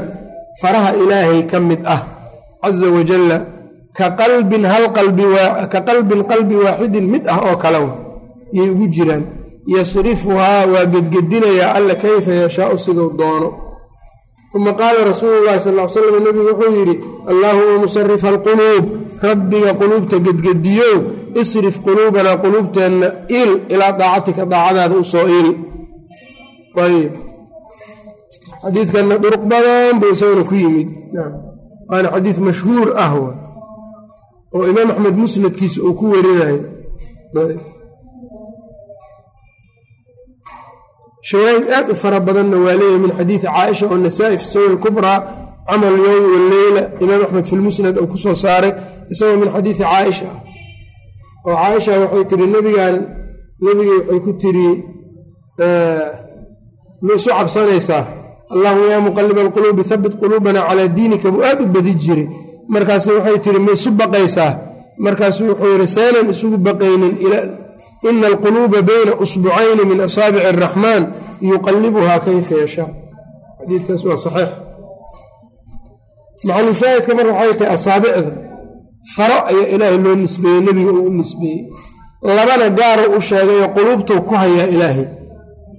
[0.61, 2.01] faraha ilaahay ka mid ah
[2.63, 3.37] caza wajalla
[3.99, 4.85] ka qalbin hal
[5.73, 7.79] ka qalbin qalbi waaxidin mid ah oo kale
[8.57, 13.51] yay ugu jiraan yasrifuhaa waa gedgedinayaa alla kayfa yashaau siduu doono.
[14.55, 16.95] Uma qaala rasuulu llahi sal l slam nebigu wuxuu yidhi
[17.31, 18.85] allaahuma musarifa alquluub
[19.23, 20.97] rabbiga quluubta gedgediyow
[21.41, 23.07] isrif quluubanaa quluubteenna
[23.41, 25.49] il ilaa daacatika daacadaada u soo il.
[26.85, 27.13] Ayb
[28.63, 30.89] xadiidkanna duruq badan buu isagana ku yimid.
[31.91, 33.13] Waana xadiid mashhuur ah
[34.55, 36.61] oo imaam axmed musnadkiisa uu ku werinayo
[41.31, 45.19] shawaahid aad u fara badanna waa leeyahy min xadiidi caaisha oo nasaa-i fi sawi lkubraa
[45.69, 48.73] camal yowmi waleyla imaam axmed fi lmusnad uu ku soo saaray
[49.13, 50.29] isagoo min xadiidi caaisha.
[51.49, 52.97] Oo caaisha waxay tiri nebigan
[53.65, 54.69] nebigii waxay ku tiri
[57.07, 58.03] ma isu cabsanaysaa?
[58.55, 62.27] Allahuma yaa muqaliba alquluubi habit quluubana calaa diinika buu aad u badi jiray.
[62.75, 64.53] Markaasu waxay tiri ma isu baqaysaa?
[65.05, 67.15] Markaasuu wuxuu yidhi seenan isugu baqaynin
[68.09, 71.03] ina alquluuba bayna usbucayni min asaabici araxmaan
[71.51, 72.89] yuqalibuhaa kayfa yashaa
[73.59, 74.51] xadiidkaas waa saxiix
[76.47, 78.31] maxalushaahidka marka waxay tahay asaabicda
[79.17, 81.61] faro ayaa ilaahay loo nisbeeyey nebiga uu u nisbeeyey
[82.37, 85.07] labana gaaro u sheegayoo quluubtuu ku hayaa ilaahay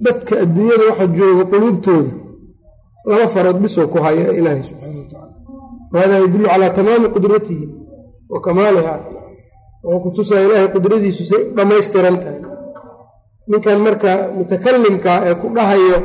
[0.04, 2.12] dadka adduunyada waxa jooga quluubtooda
[3.10, 5.32] laba farood bisoo ku hayaa ilaahay subxaana wa tacala
[5.92, 7.64] wahada yadullu calaa tamaami qudratihi
[8.32, 8.94] wa kamaaliha
[9.86, 12.40] wuxuu ku tusaa ilaahay qudradiisu say dhammaystiran tahay.
[13.50, 15.98] Ninkan marka mutakalimkaa ee ku dhahayo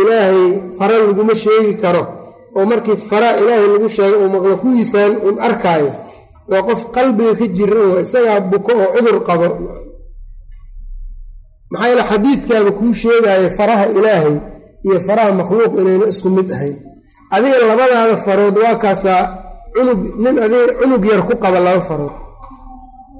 [0.00, 0.40] ilaahay
[0.78, 2.02] fara laguma sheegi karo
[2.56, 5.90] oo markii faraa ilaahay lagu sheegay uu maqlo kuwiisaan un arkaayo
[6.50, 9.48] waa qof qalbiga ka jiran waa isagaa buko oo cudur qabo.
[11.70, 14.36] Maxaa yeele xadiidkaaba kuu sheegaayo faraha ilaahay
[14.86, 16.76] iyo faraha makhluuq inayna isku mid ahayn.
[17.34, 19.20] Adiga labadaada farood waa kaasaa
[19.74, 22.14] cunug nin adiga cunug yar ku qaba laba farood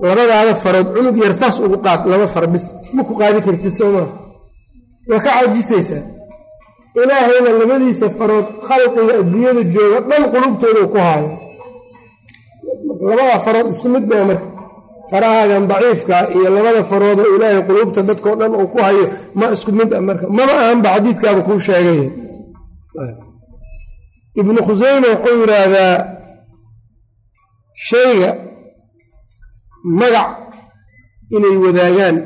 [0.09, 4.09] labadaada farood cunug yar saas ugu qaad laba far bis ma ku qaadi kartid soomaa
[5.11, 6.03] waa ka cajisaysaa
[7.03, 11.31] ilaahayna labadiisa farood khalqiga adduunyada jooga dhan qulubtooda ku haayo
[13.09, 14.47] labadaa farood isku mid baa marka
[15.11, 19.05] farahaagan daciifka iyo labada faroodoo ilaahay quluubta dadkao dhan uu ku hayo
[19.39, 20.25] ma isku mid ah marka.
[20.37, 22.01] Maba ahanba xadiidkaaba kuu sheegay.
[24.41, 25.95] Ibnu khuseyme wuxuu yidhaahdaa
[27.89, 28.31] shayga
[29.85, 30.31] magac
[31.37, 32.17] inay wadaagaan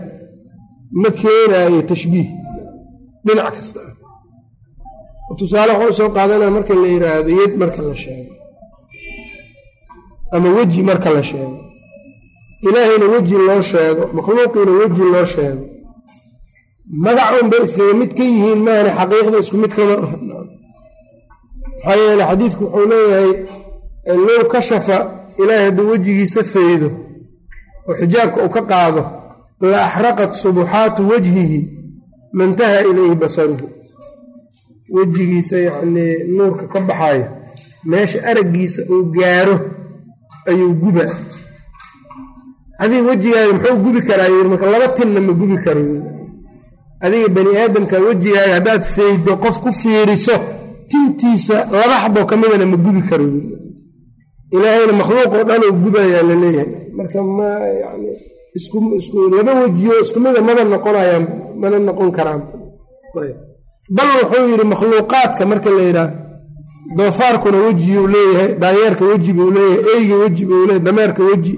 [1.02, 2.28] ma keenaayo tashbiih.
[3.24, 3.80] Dhinac kasta.
[5.38, 8.32] Tusaale waxuu soo qaadanaya marka la yidhaahdo yad marka la sheego.
[10.32, 11.58] Ama weji marka la sheego.
[12.66, 15.64] Ilaahayna weji loo sheego makhluuqiina weji loo sheego.
[17.04, 19.96] Magacun bay iskaga mid ka yihiin maana xaqiiqda isku mid kama
[21.84, 23.30] maxaa yeele xadiidku wuxuu leeyahay
[24.26, 24.96] low kashafa
[25.40, 26.88] ilaahay hadduu wejigiisa faydo
[27.88, 29.02] oo xijaabka uu ka qaado
[29.70, 31.60] la axraqat subuxaatu wajhihi
[32.38, 33.66] mantaha ilayhi basaruhu.
[34.94, 37.26] Wejigiisa yacnii nuurka ka baxayo
[37.84, 39.56] meesha araggiisa uu gaaro
[40.48, 41.04] ayuu guba.
[42.78, 45.82] Adiga wejigaaga muxuu gubi karaa yiri marka laba tinna ma gubi karo
[47.04, 50.36] adiga bani aadamka wejigaaga haddaad faydo qof ku fiiriso
[50.90, 53.26] tintiisa laba xaboo ka midana ma gubi karo
[54.58, 56.68] ilaahayna makhluuq oo dhan uu gubayaa la leeyahay.
[56.98, 57.48] Marka ma
[57.82, 58.10] yani
[58.58, 61.24] isku laba wejiyo isku mida maba noqonayaan
[61.60, 62.42] mana noqon karaan.
[63.96, 66.10] Bal wuxuu yidhi makhluuqaadka marka la yidhaah
[66.96, 71.54] doofaarkuna wejiyuu leeyahay daanyeerka weji buu leeyahay eyga weji buu leeyahay dameerka weji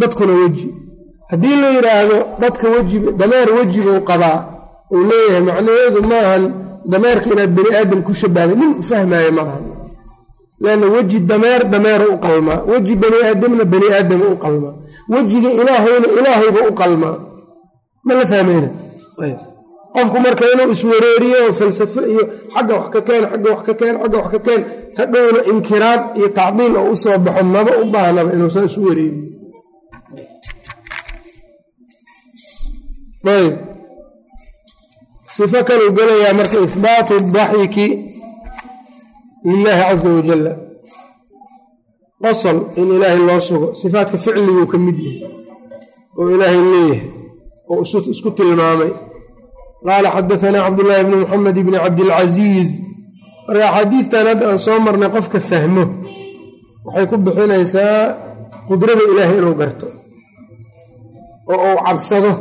[0.00, 0.66] dadkuna weji.
[1.30, 4.38] Haddii la yidhaahdo dadka weji dameer weji buu qabaa
[4.92, 6.44] uu leeyahay macnaheedu maahan
[6.92, 9.64] dameerka inaad bani aadam ku shabahda nin fahmaayo malahan
[10.64, 14.74] lanna weji dameer dameera u qalmaa weji bani aadamna bani aadama u qalmaa
[15.12, 17.16] wejiga ilaahayna ilaahayba u qalmaa
[18.06, 18.68] ma la fahmayna
[19.94, 22.22] qofku marka inuu iswareeriyo oo falsafo iyo
[22.54, 24.62] xagga wax ka keen xagga wax ka keen xagga wax ka keen
[24.98, 29.26] hadhowna inkiraad iyo tacdiil oo u soo baxo maba u baahnaba inuusan isu wareeriyo
[33.34, 33.54] ayb
[35.36, 37.86] sifo kaluu gelayaa marka ihbaatu daxiki
[39.48, 40.52] lilaahi caza wajalla
[42.22, 43.68] qosol in ilaahay loo sugo.
[43.80, 45.20] Sifaadka ficliguu ka mid yahay
[46.18, 47.00] oo ilaahay leeyahay
[47.70, 47.82] oo
[48.14, 48.92] isku tilmaamay.
[49.86, 52.70] Qaala xadaanaa cabdullaahi bni muxamed bni cabdilcasiis.
[53.46, 55.84] Marka axaadiidtan hadda aan soo marnay qofka fahmo
[56.86, 57.96] waxay ku bixinaysaa
[58.68, 59.86] qudrada ilaahay inuu garto
[61.52, 62.32] oo uu cabsado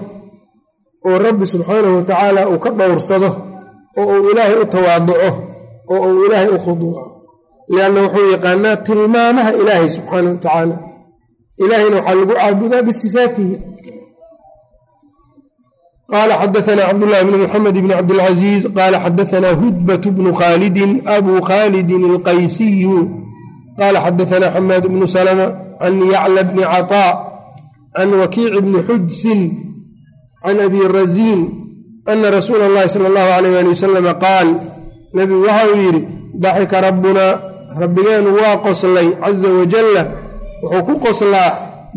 [1.07, 3.29] oo rabbi subxaanahu wa tacaala uu ka dhowrsado
[3.99, 5.29] oo uu ilaahay u tawaaduco
[5.92, 7.02] oo uu ilaahay u khuduuco
[7.74, 10.76] lianna wuxuu yaqaanaa tilmaamaha ilaahay subxaanahu wa tacaala
[11.64, 13.56] ilaahayna waxaa lagu caabudaa bisifaatihi
[16.12, 22.98] qala xadaana cabdاllahi bn mxamed bn cabdاlcaziiz qala xadaana hudbat bnu khaalidin abu khaalidin اlqaysiyu
[23.78, 25.46] qala xadaana xamaad bnu salma
[25.80, 27.14] can yacla bni caطاء
[27.96, 29.40] can wakiic bni xudsin
[30.44, 31.40] can abi raziin
[32.12, 34.48] ana rasuula اllahi salى اllahu alayh ali wasalam qaal
[35.13, 36.01] nebigu waxa uu yidhi
[36.43, 37.33] daxika rabbunaa
[37.81, 40.03] rabbigeenu waa qoslay caza wajalla
[40.63, 41.51] wuxuu ku qoslaa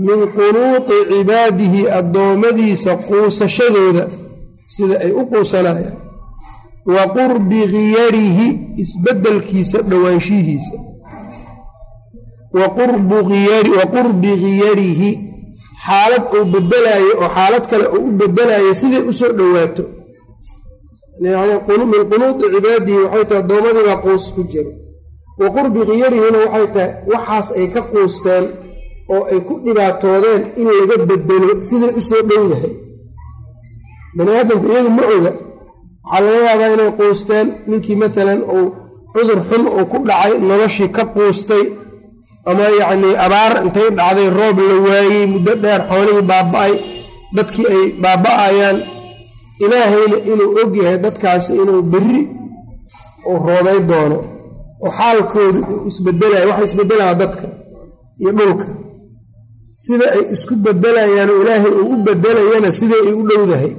[0.06, 4.04] min qunuuti cibaadihi addoommadiisa quusashadooda
[4.74, 5.96] sida ay u quusanayaan
[6.94, 8.46] wa qurbi khiyarihi
[8.82, 10.76] isbeddelkiisa dhowaanshihiisa
[12.54, 12.68] wa
[13.94, 15.10] qurbi khiyarihi
[15.86, 19.82] xaalad uu bedelaayo oo xaalad kale uu u bedelaayo siday u soo dhowaato
[21.22, 24.72] min qunuuti cibaadihi waxay tahay addoommadii baa quus ku jiro
[25.40, 28.44] wa qurbi khiyarihina waxay tahay waxaas ay ka quusteen
[29.14, 32.72] oo ay ku dhibaatoodeen in laga bedelo siday u soo dhow yahay.
[34.16, 35.32] Bani aadamku iyagu ma oga
[36.10, 38.66] waxaa laga yaabaa inay quusteen ninkii maalan uu
[39.12, 41.64] cudur xun uu ku dhacay noloshii ka quustay
[42.50, 46.72] ama yacnii abaar intay dhacday roob la waayey muddo dheer xoolihii baaba-ay
[47.36, 48.76] dadkii ay baaba-ayaan
[49.64, 52.22] ilaahayna inuu og yahay dadkaasi inuu berri
[53.30, 54.18] uu roobay doono
[54.84, 57.46] oo xaalkoodu uu isbedelaya waxa isbedelaya dadka
[58.20, 58.66] iyo dhulka.
[59.82, 63.72] Sida ay isku bedelayaanoo ilaahay uu u bedelayana siday ay u dhowdahay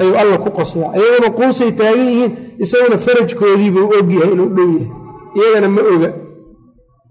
[0.00, 2.32] ayuu alla ku qoslaa iyaguna quusay taagan yihiin
[2.64, 4.88] isaguna farajkoodiibuu ogyahay inuu dhow yahay.
[5.38, 6.10] Iyagana ma oga.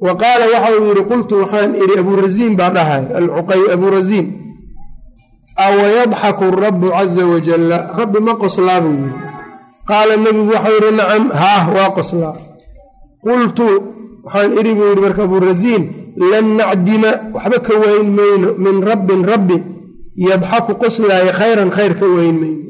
[0.06, 4.26] Wa qaala waxa uu yidhi qultu waxaan idhi abuurasiin baa dhahay alcuqay abuurasiin
[5.56, 9.14] awayadxaku rabbu caza wajalla rabbi ma qoslaa buu yidhi
[9.90, 12.34] qaala nebigu waxau yidhi nacam haah waa qoslaa
[13.26, 13.68] qultu
[14.26, 15.84] waxaan idhi buu yidhi marka abuurasiin
[16.32, 19.58] lan nacdima waxba ka weyn mayno min rabbin rabbi
[20.28, 22.66] yadxaku qoslaaya khayran khayr ka weyn mayno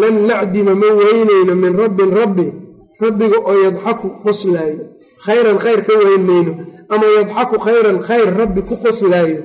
[0.00, 2.46] lan nacdima ma weynayno min rabbin rabbi
[3.02, 4.82] rabbiga oo yadxaku qoslaayo
[5.26, 6.52] khayran khayr ka weyn mayno
[6.92, 9.38] ama yadxaku khayran khayr rabbi ku qoslaayo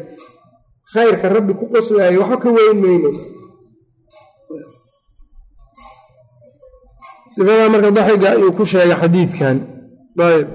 [0.93, 3.11] khayrka rabbi ku qoslaayo waxba ka weyn mayno.
[7.33, 9.57] Sifadaa marka daxiga ayuu ku sheegay xadiidkan.
[10.27, 10.47] Ayb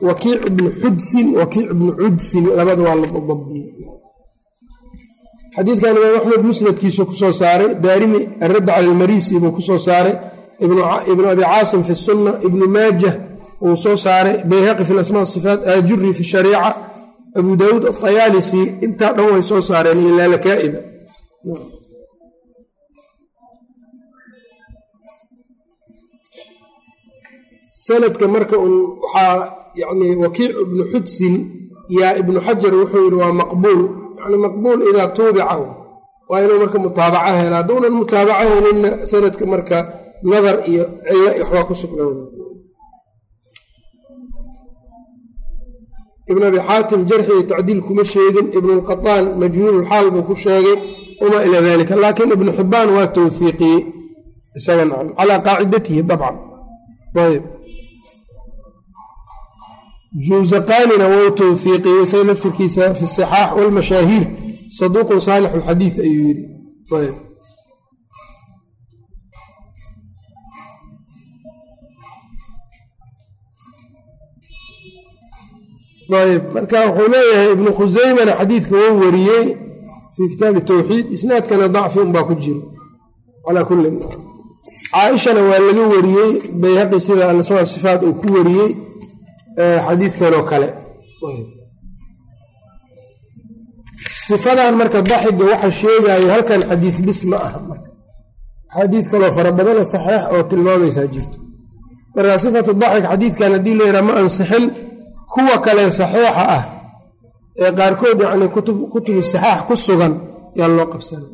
[0.00, 3.68] wakiic ibnu xudsin wakiic ibnu cudsin labada waa labadabdiyey
[5.56, 8.92] xadiidkan imaam axmed musnadkiisu ku soo saaray daarimi aradd cala
[9.42, 10.14] buu ku soo saaray
[11.12, 13.14] ibnu abi caasim fi sunna ibnu maajah
[13.62, 16.70] wuu soo saaray bayhaqi fi asma sifaat aajuri fi shariica
[17.38, 20.80] abu daawuud atayaalisi intaa dhan way soo saareen iyo laalakaa'iba
[27.84, 29.36] sanadka marka un waxaa
[29.80, 31.34] yani wakiic ibnu xudsin
[31.98, 33.80] yaa ibnu xajar wuxuu yidhi waa maqbuul.
[34.20, 35.56] Yani maqbuul idaa tuubica
[36.30, 39.76] waa inuu marka mutaabaco hela hadduunan mutaabaco helinna sanadka marka
[40.30, 42.22] nadar iyo cillo iyo waxbaa ku sugnaana
[46.30, 50.76] ibn abi xaatim jarxi iyo tacdiil kuma sheegin ibnulqataan majhuululxaal buu ku sheegay
[51.20, 53.80] wamaa ilaa dalika laakiin ibnu xibbaan waa towfiiqiyey
[54.58, 54.84] isaga
[55.18, 56.36] calaa qaacidatihi dabcan.
[57.24, 57.44] Ayb
[60.26, 64.24] juusaqaanina wou towfiiqiyey isaga laftirkiisa fi sixaax walmashaahiir
[64.78, 66.44] saduuqun saalix alxadiid ayuu yidhi
[76.16, 79.46] ayb marka wuxuu leeyahay ibnu khuseymana xadiidka wou wariyey
[80.14, 82.62] fii kitaabi tawxiid isnaadkana dacfi unbaa ku jiro
[83.44, 83.88] calaa kulli
[84.92, 86.30] caaishana waa laga wariyey
[86.62, 88.70] bayhaqi sida alasmaa sifaat uu ku wariyey
[89.86, 90.68] xadiidkanoo kale.
[94.26, 97.90] Sifadan marka daxiga waxa sheegayo halkan xadiid bis ma aha marka.
[98.76, 101.38] Xadiid kaloo fara badana saxiix oo tilmaamaysaa jirto.
[102.14, 104.64] Marka sifatu daxig xadiidkan haddii la yidhaha ma ansixin
[105.32, 106.64] kuwa kale saxiixa ah
[107.64, 108.46] ee qaarkood yacni
[108.92, 110.12] kutubu saxaax ku sugan
[110.58, 111.26] yaa loo qabsana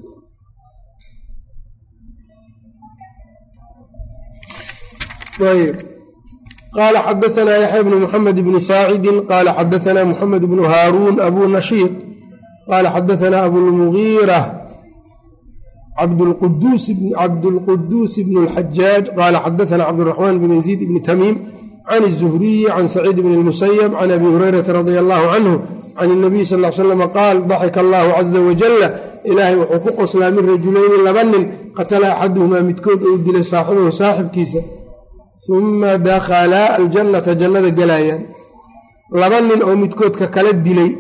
[5.50, 5.76] ayb
[6.76, 11.94] qaala xadaanaa yaxya bnu muxamed bni saacidin qaala xadaanaa muxamed bnu haaruun abu nashiid
[12.68, 14.40] qaala xadaanaa abulmugiira
[15.98, 16.84] cabdulquduus
[18.26, 21.36] bn اlxajaaj qaala xadaanaa cabdiraxmaan bn yaziid bni tamiim
[21.89, 25.55] can الzuhriyi can saciid bn اlmusayab can abi hurayrata radia allahu canhu
[25.97, 28.87] can الnabiy sal slam qaal daxika allahu caza wajala
[29.29, 31.43] ilaahay wuxuu ku qoslaa min rajulayni laba nin
[31.77, 34.61] qatala axaduhumaa midkood ou dilay saaxibahu saaxibkiisa
[35.57, 38.23] uma dakhalaa aljannata jannada galaayaan
[39.21, 40.91] laba nin oo midkoodka kala dilay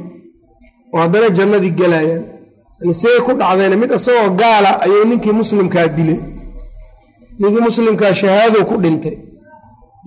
[0.93, 2.23] oo haddana jannadii galaayaan
[3.01, 6.19] see ku dhacdayna mid isagoo gaala ayuu ninkii muslimkaa dilay
[7.39, 9.15] ninkii muslimkaa shahaadow ku dhintay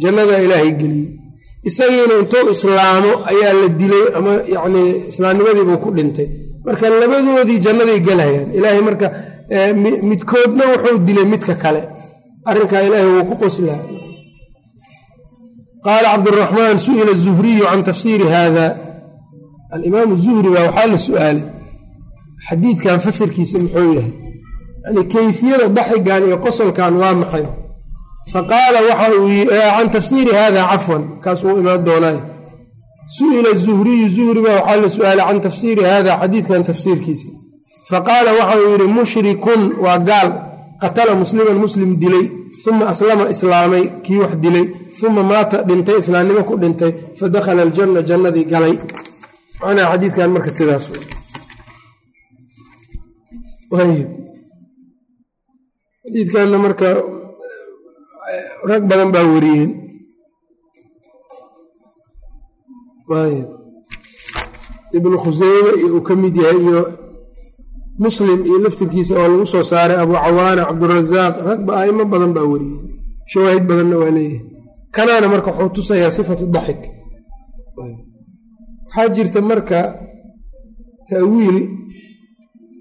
[0.02, 1.10] jannadaa ilaahay geliyey
[1.70, 6.28] isagiina intuu islaamo ayaa la dilay ama yacnii islaamnimadiibuu ku dhintay.
[6.66, 9.08] Marka labadoodii jannaday galayaan ilaahay marka
[10.10, 11.82] midkoodna wuxuu dilay midka kale.
[12.50, 13.82] Arrinkaa ilaahay wuu ku qoslaa
[15.86, 18.66] qaala cabduraxmaan su'ila zuhriyu can tafsiiri haada.
[19.76, 21.46] Alimaamu zuhri baa waxaa la su'aalay.
[22.48, 24.12] Xadiidkan fasirkiisa muxuu yahay
[24.84, 27.46] yani kayfiyada daxigan iyo qosolkan waa maxay
[28.34, 29.30] faqaala waxa uu
[29.78, 31.04] can tafsiiri hada cafwan.
[31.24, 32.18] Kaas wuu imaan doonay.
[33.18, 37.30] Su'ila zuhriyu zuhri baa waxaa la su'aalay can tafsiiri hada xadiidkan tafsiirkiisa.
[37.90, 40.30] Faqaala waxa uu yidhi mushrikun waa gaal.
[40.82, 42.26] Qatala musliman muslim dilay.
[42.70, 44.66] Uma aslama islaamay kii wax dilay.
[45.08, 46.92] Uma maata dhintay islaamnimo ku dhintay.
[47.20, 48.74] Fadakhala aljanna jannadii galay.
[49.62, 50.86] Macnaha xadiidkan marka sidaas
[56.06, 56.88] xadiidkanna marka
[58.70, 59.72] rag badan baa wariyeen
[64.98, 66.82] ibnu khuseyme uu ka mid yahay iyo
[68.04, 72.86] muslim iyo laftirkiisa oo lagu soo saaray abu cawaana cabdurazaaq ragba aimo badan baa wariyeen
[73.32, 74.42] shawaahid badanna waa leeyahay
[74.96, 76.82] kanaana marka wuxuu tusayaa sifatu daxik
[77.78, 79.80] waxaa jirta marka
[81.10, 81.58] ta'wiil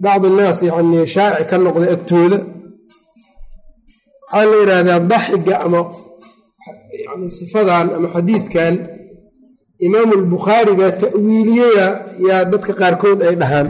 [0.02, 2.38] bacdi innaas yacni shaaci ka noqday agtooda
[4.32, 5.80] waxaa la yidhaahdaa daxiga ama
[7.38, 8.74] sifadan ama xadiidkan
[9.86, 11.86] imaamu albukhaari baa ta'wiiliyaya
[12.28, 13.68] yaa dadka qaarkood ay dhahaan.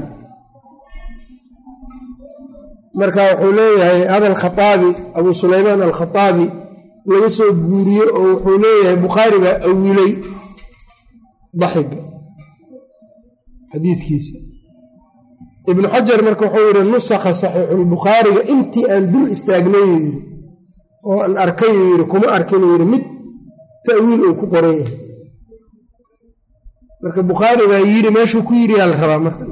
[2.99, 6.47] Marka wuxuu leeyahay hada alkhaaabi abu sulaymaan alkhaaabi
[7.13, 10.13] laga soo guuriye oo wuxuu leeyahay bukhaari baa awilay
[11.61, 11.99] daxiga
[13.73, 14.35] xadiidkiisa.
[15.71, 20.13] Ibnu xajar marka wuxuu yihi nusakha saxiixulbukhaariga intii aan dul istaagnay yidhi
[21.11, 23.05] oo aan arkay yidhi kuma arkin yidhi mid
[23.87, 24.95] ta'wiil uu ku qoran yahay
[27.03, 29.45] marka bukhaari baa yidhi meeshuu ku yidhi yaa la rabaa marka.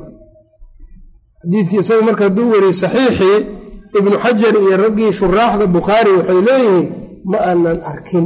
[1.42, 3.38] Xadiidkii isaga marka hadduu weriye saxiixii
[3.98, 6.86] ibnu xajar iyo raggii shuraaxda bukhaari waxay leeyihiin
[7.30, 8.24] ma aanan arkin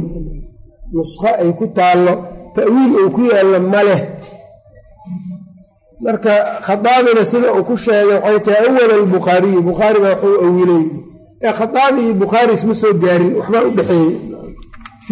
[0.95, 2.13] nuskho ay ku taallo
[2.55, 4.01] ta'wiil uu ku yaallo ma leh.
[6.05, 6.31] Marka
[6.67, 10.85] khadaabina sida uu ku sheegay waxay tahay awala albukhaariyi bukhaari baa waxuu awilay
[11.45, 14.13] ee khadaabi iyo bukhaari isma soo gaarin waxbaa u dhexeeyey.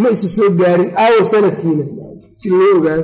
[0.02, 1.86] Ma isa soo gaarin aawo sanadkiina
[2.40, 3.04] si loo ogaado.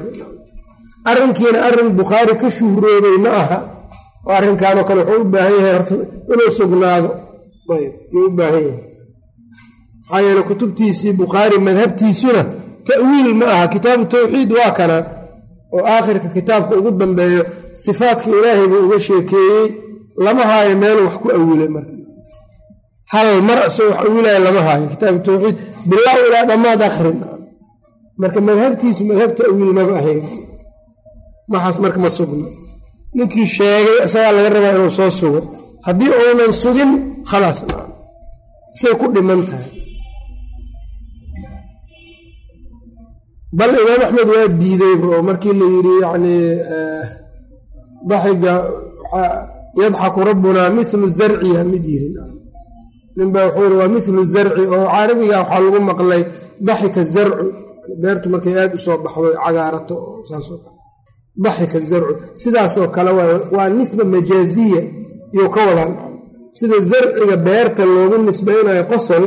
[1.10, 3.58] Arrinkiina arrin bukhaari ka shuhroobay ma aha.
[4.28, 5.96] Oo arrinkaanoo kale wuxuu u baahan yahay horta
[6.34, 7.10] inuu sugnaado.
[8.14, 8.84] Yuu u baahan yahay.
[10.10, 12.42] Maxaa yeele kutubtiisii bukhaari madhabtiisuna
[12.88, 13.66] ta'wiil ma aha.
[13.74, 14.98] Kitaabu tawxiid waa kana
[15.76, 17.44] oo aakhirka kitaabka ugu dambeeyo
[17.84, 19.68] sifaatka ilaahay buu uga sheekeeyey.
[20.26, 21.92] Lama haayo meeluu wax ku awilay marka
[23.14, 25.56] hal mar isoo wax awilaya lama haayo kitaabu tawxiid
[25.90, 27.18] bilow ilaa dhammaad akhrin.
[28.22, 30.22] Marka madhabtiisu madhab ta'wiil maba ahayn.
[31.52, 32.48] Maxaas marka ma sugna
[33.16, 35.40] ninkii sheegay isagaa laga rabaa inuu soo sugo.
[35.86, 36.92] Haddii uunan sugin
[37.30, 37.60] khalaas
[38.80, 39.68] say ku dhiman tahay.
[43.58, 46.36] Bal imaam axmed waa diideyba oo markii la yidhi yacni
[48.10, 48.54] daxiga
[49.82, 52.10] yadxaku rabbunaa milu zarciya mid yiri
[53.18, 56.24] ninbaa wuxuu yihi waa milu zarci oo carabiga waxaa lagu maqlay
[56.68, 57.46] daxika zarcu.
[58.02, 59.96] Beertu markay aada u soo baxdo cagaarato
[61.44, 62.14] daxika zarcu.
[62.42, 63.12] Sidaasoo kale
[63.56, 64.82] waa nisba majaaziya
[65.36, 65.92] iyou ka wadaan
[66.58, 69.24] sida zarciga beerta loogu nisbaynayo qosol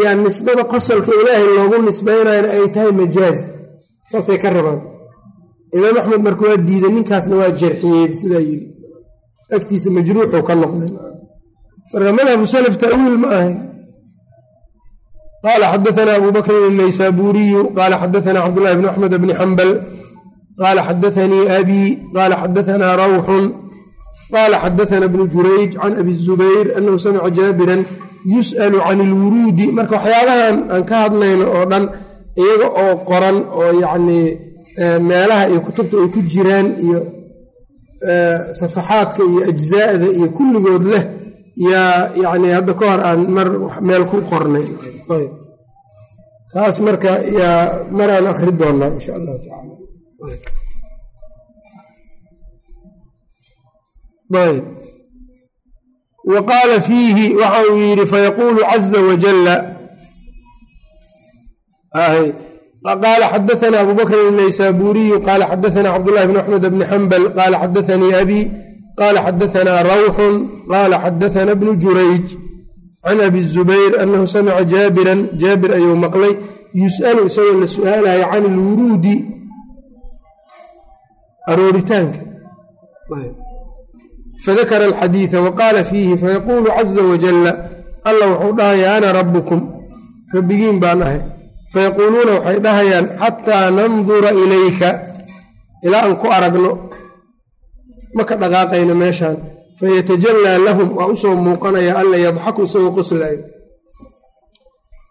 [0.00, 3.38] yaa nisbada qosolka ilaahay loogu nisbaynayona ay tahay majaaz.
[4.10, 4.80] Saasay ka rabaan.
[5.76, 8.66] Imaam axmed marka waa diiday ninkaasna waa jarxiyey sidaa yiri
[9.56, 10.90] agtiisa majruuxuu ka noqday
[11.92, 13.58] marka madhabu salaf ta'wiil ma ahayn
[15.44, 19.70] qaala xadaana abu bakrin الnaysaburiyu qaala xadaana cabdulahi bn axmed bni xambal
[20.60, 21.82] qaala xadaanii abi
[22.16, 23.44] qaala xadaana rawxun
[24.34, 27.80] qaala xadaana bnu jurayj can abi zubayr anahu samica jaabiran
[28.34, 31.84] yus'alu can ilwuruudi marka waxyaabahan aan ka hadlayno oo dhan
[32.42, 34.26] iyaga oo qoran oo yacnii
[35.08, 36.98] meelaha iyo kutubta ay ku jiraan iyo
[38.60, 41.02] safaxaadka iyo ajzaa'da iyo kulligood leh
[41.56, 43.48] yaa yacni hadda ka hor aan mar
[43.86, 44.66] meel ku qornay.
[45.14, 45.32] Ayb.
[46.52, 49.74] Kaas marka yaa maraan akri doonaa insha allahu tacala
[54.50, 54.64] ayb.
[56.30, 59.54] Wa fiihi waxa uu yidhi fayaquulu caza wajalla
[63.02, 68.40] qaala xadaana abu bakrin الnaysaburiyu qaala xadaana cabdulahi bn axmed bni xambal qaala xadaanii abi
[69.00, 70.34] qaala xadaana rawxun
[70.72, 72.26] qaala xadaana bnu jurayj
[73.04, 76.34] can abi zubayr anahu samica jaabiran jaabir ayuu maqlay
[76.82, 79.16] yus'alu isagoo la su'aalayo can ilwuruudi
[81.52, 82.20] arooritaanka
[84.44, 87.52] fadakara alxadiida waqaala fiihi fayaquulu caza wajalla
[88.08, 89.60] alla wuxuu dhahayaa ana rabbukum
[90.36, 91.20] rabbigiin baan ahay
[91.74, 94.88] fayaquuluuna waxay dhahayaan xataa nandura ilayka
[95.86, 96.72] ilaa aan ku aragno
[98.16, 99.36] ma ka dhaqaaqayno meeshaan.
[99.80, 103.42] Fayatajallaa lahum waa u soo muuqanaya alla yadxaku isagoo qoslaayo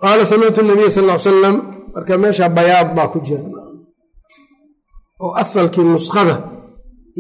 [0.02, 1.56] qaala samictu nabiya sal l salam
[1.94, 3.44] marka meesha bayaad baa ku jira.
[5.24, 6.36] Oo asalkii nuskhada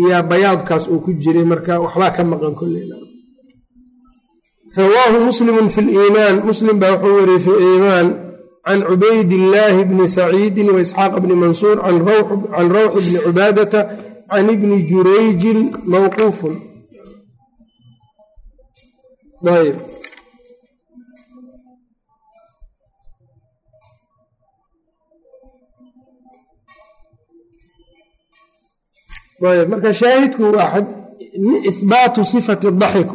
[0.01, 2.85] iyaa bayaadkaas uu ku jiray marka waxbaa ka maqan kolley
[4.77, 8.07] rawaahu muslimu fi liimaan muslim baa wuxuu wariyey fi iimaan
[8.65, 13.79] can cubayd illaahi bni saciidin wa isxaaq bni mansuur can rawxi bni cubaadata
[14.29, 15.59] can ibni jurayjin
[15.91, 16.55] mawquufun
[19.55, 19.77] ayb
[29.49, 30.79] ayb marka shaahidku waa
[31.69, 33.09] ihbaatu sifati daxik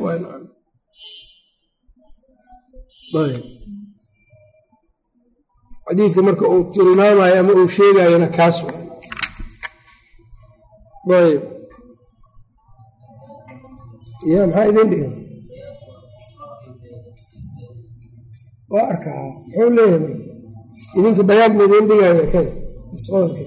[5.86, 8.56] xadiidka marka uu tilmaamayo ama uu sheegayona kaas
[11.12, 11.42] ayb
[14.32, 15.08] ya maxaa idin dhiga
[18.72, 20.14] waa arkaa muxuu leeyahay
[20.98, 22.46] idinka bayaan ma idin dhigaya kan
[22.96, 23.42] isqoolka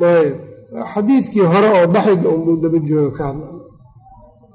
[0.00, 0.34] ayb
[0.92, 3.48] xadiidkii hore oo daxiga unbuu daba jooga ka hadla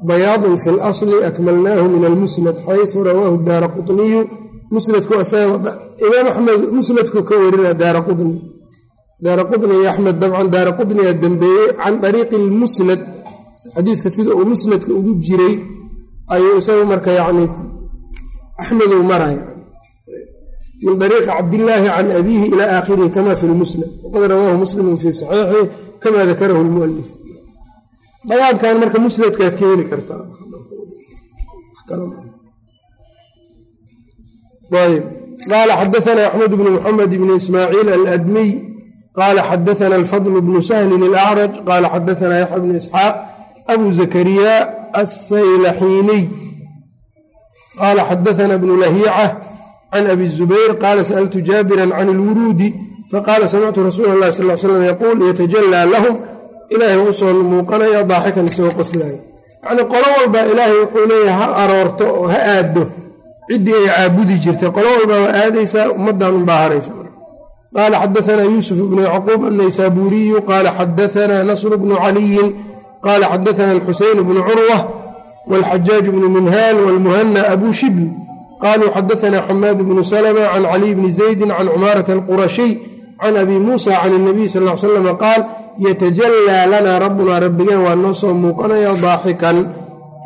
[0.07, 4.21] bayaadun fi lasli akmalnaahu min almusnad xayu rawaahu daara quniyu
[4.75, 5.13] musnadku
[6.05, 8.41] imaam axmed musnadku ka warina daara quni
[9.23, 13.01] daara quni iyo axmed dabcan daara quniyaa dambeeyey can ariiqi lmusnad
[13.73, 15.55] xadiidka sida uu musnadka ugu jiray
[16.33, 17.45] ayuu isaga marka yani
[18.61, 19.43] axmeduu maraya.
[20.85, 25.61] Min ariiqi cabdillaahi can abiihi ilaa aakhirihi kama fi lmusnad waqad rawaahu muslimu fii saxiixi
[26.01, 27.07] kama dakarahu lmualif
[28.29, 30.23] bayaadkan marka musnadkaad ka heli kartaa
[35.49, 38.51] qaala xadaana axmed bnu muxamed bni ismaaciil aladmiy
[39.19, 43.15] qaala xadaana alfadl bnu sahlin alacraj qaala xadaana yaxya bnu isxaaq
[43.73, 44.53] abu zakariya
[45.01, 46.23] asaylaxiiniy
[47.79, 49.27] qaala xadaana bnu lahiica
[49.91, 52.69] can abi zubayr qaala sa'altu jaabiran can ilwuruudi
[53.12, 56.14] faqaala samictu rasuula اllahi sal l slam yaquul yatajalaa lahum
[56.74, 59.18] ilaahay waa usoo muuqanaya daaxikan isagoo qoslaayo
[59.64, 62.82] yacnii qolo walba ilaahay wuxuu leeyahay ha aroorto oo ha aaddo
[63.48, 66.92] ciddii ay caabudi jirtay qolo walba waa aadaysaa ummaddan unbaa haraysa
[67.76, 72.48] qaala xadaanaa yuusuf bnu yacquub annaysaabuuriyu qaala xadaanaa nasr bnu caliyin
[73.06, 74.78] qaala xadaana alxuseyn bnu curwa
[75.50, 78.02] wاlxajaaj bnu minhaal wاlmuhana abu shibl
[78.64, 82.72] qaluu xadaanaa xamaad bnu slma can caliy bni zaydi can cumaarata alqurashiy
[83.21, 85.41] can abi muusa can اnabiy sal l slam qaal
[85.85, 89.57] yatajalaa lanaa rabbunaa rabbigeen waa noo soo muuqanaya daaxikan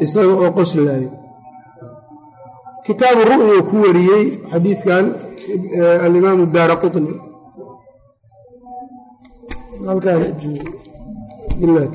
[0.04, 1.10] isaga oo qoslaayo
[2.86, 5.06] kitaabu ru'yu ku wariyey xadiidkan
[6.06, 7.14] alimaam daara qطni
[11.60, 11.86] bilah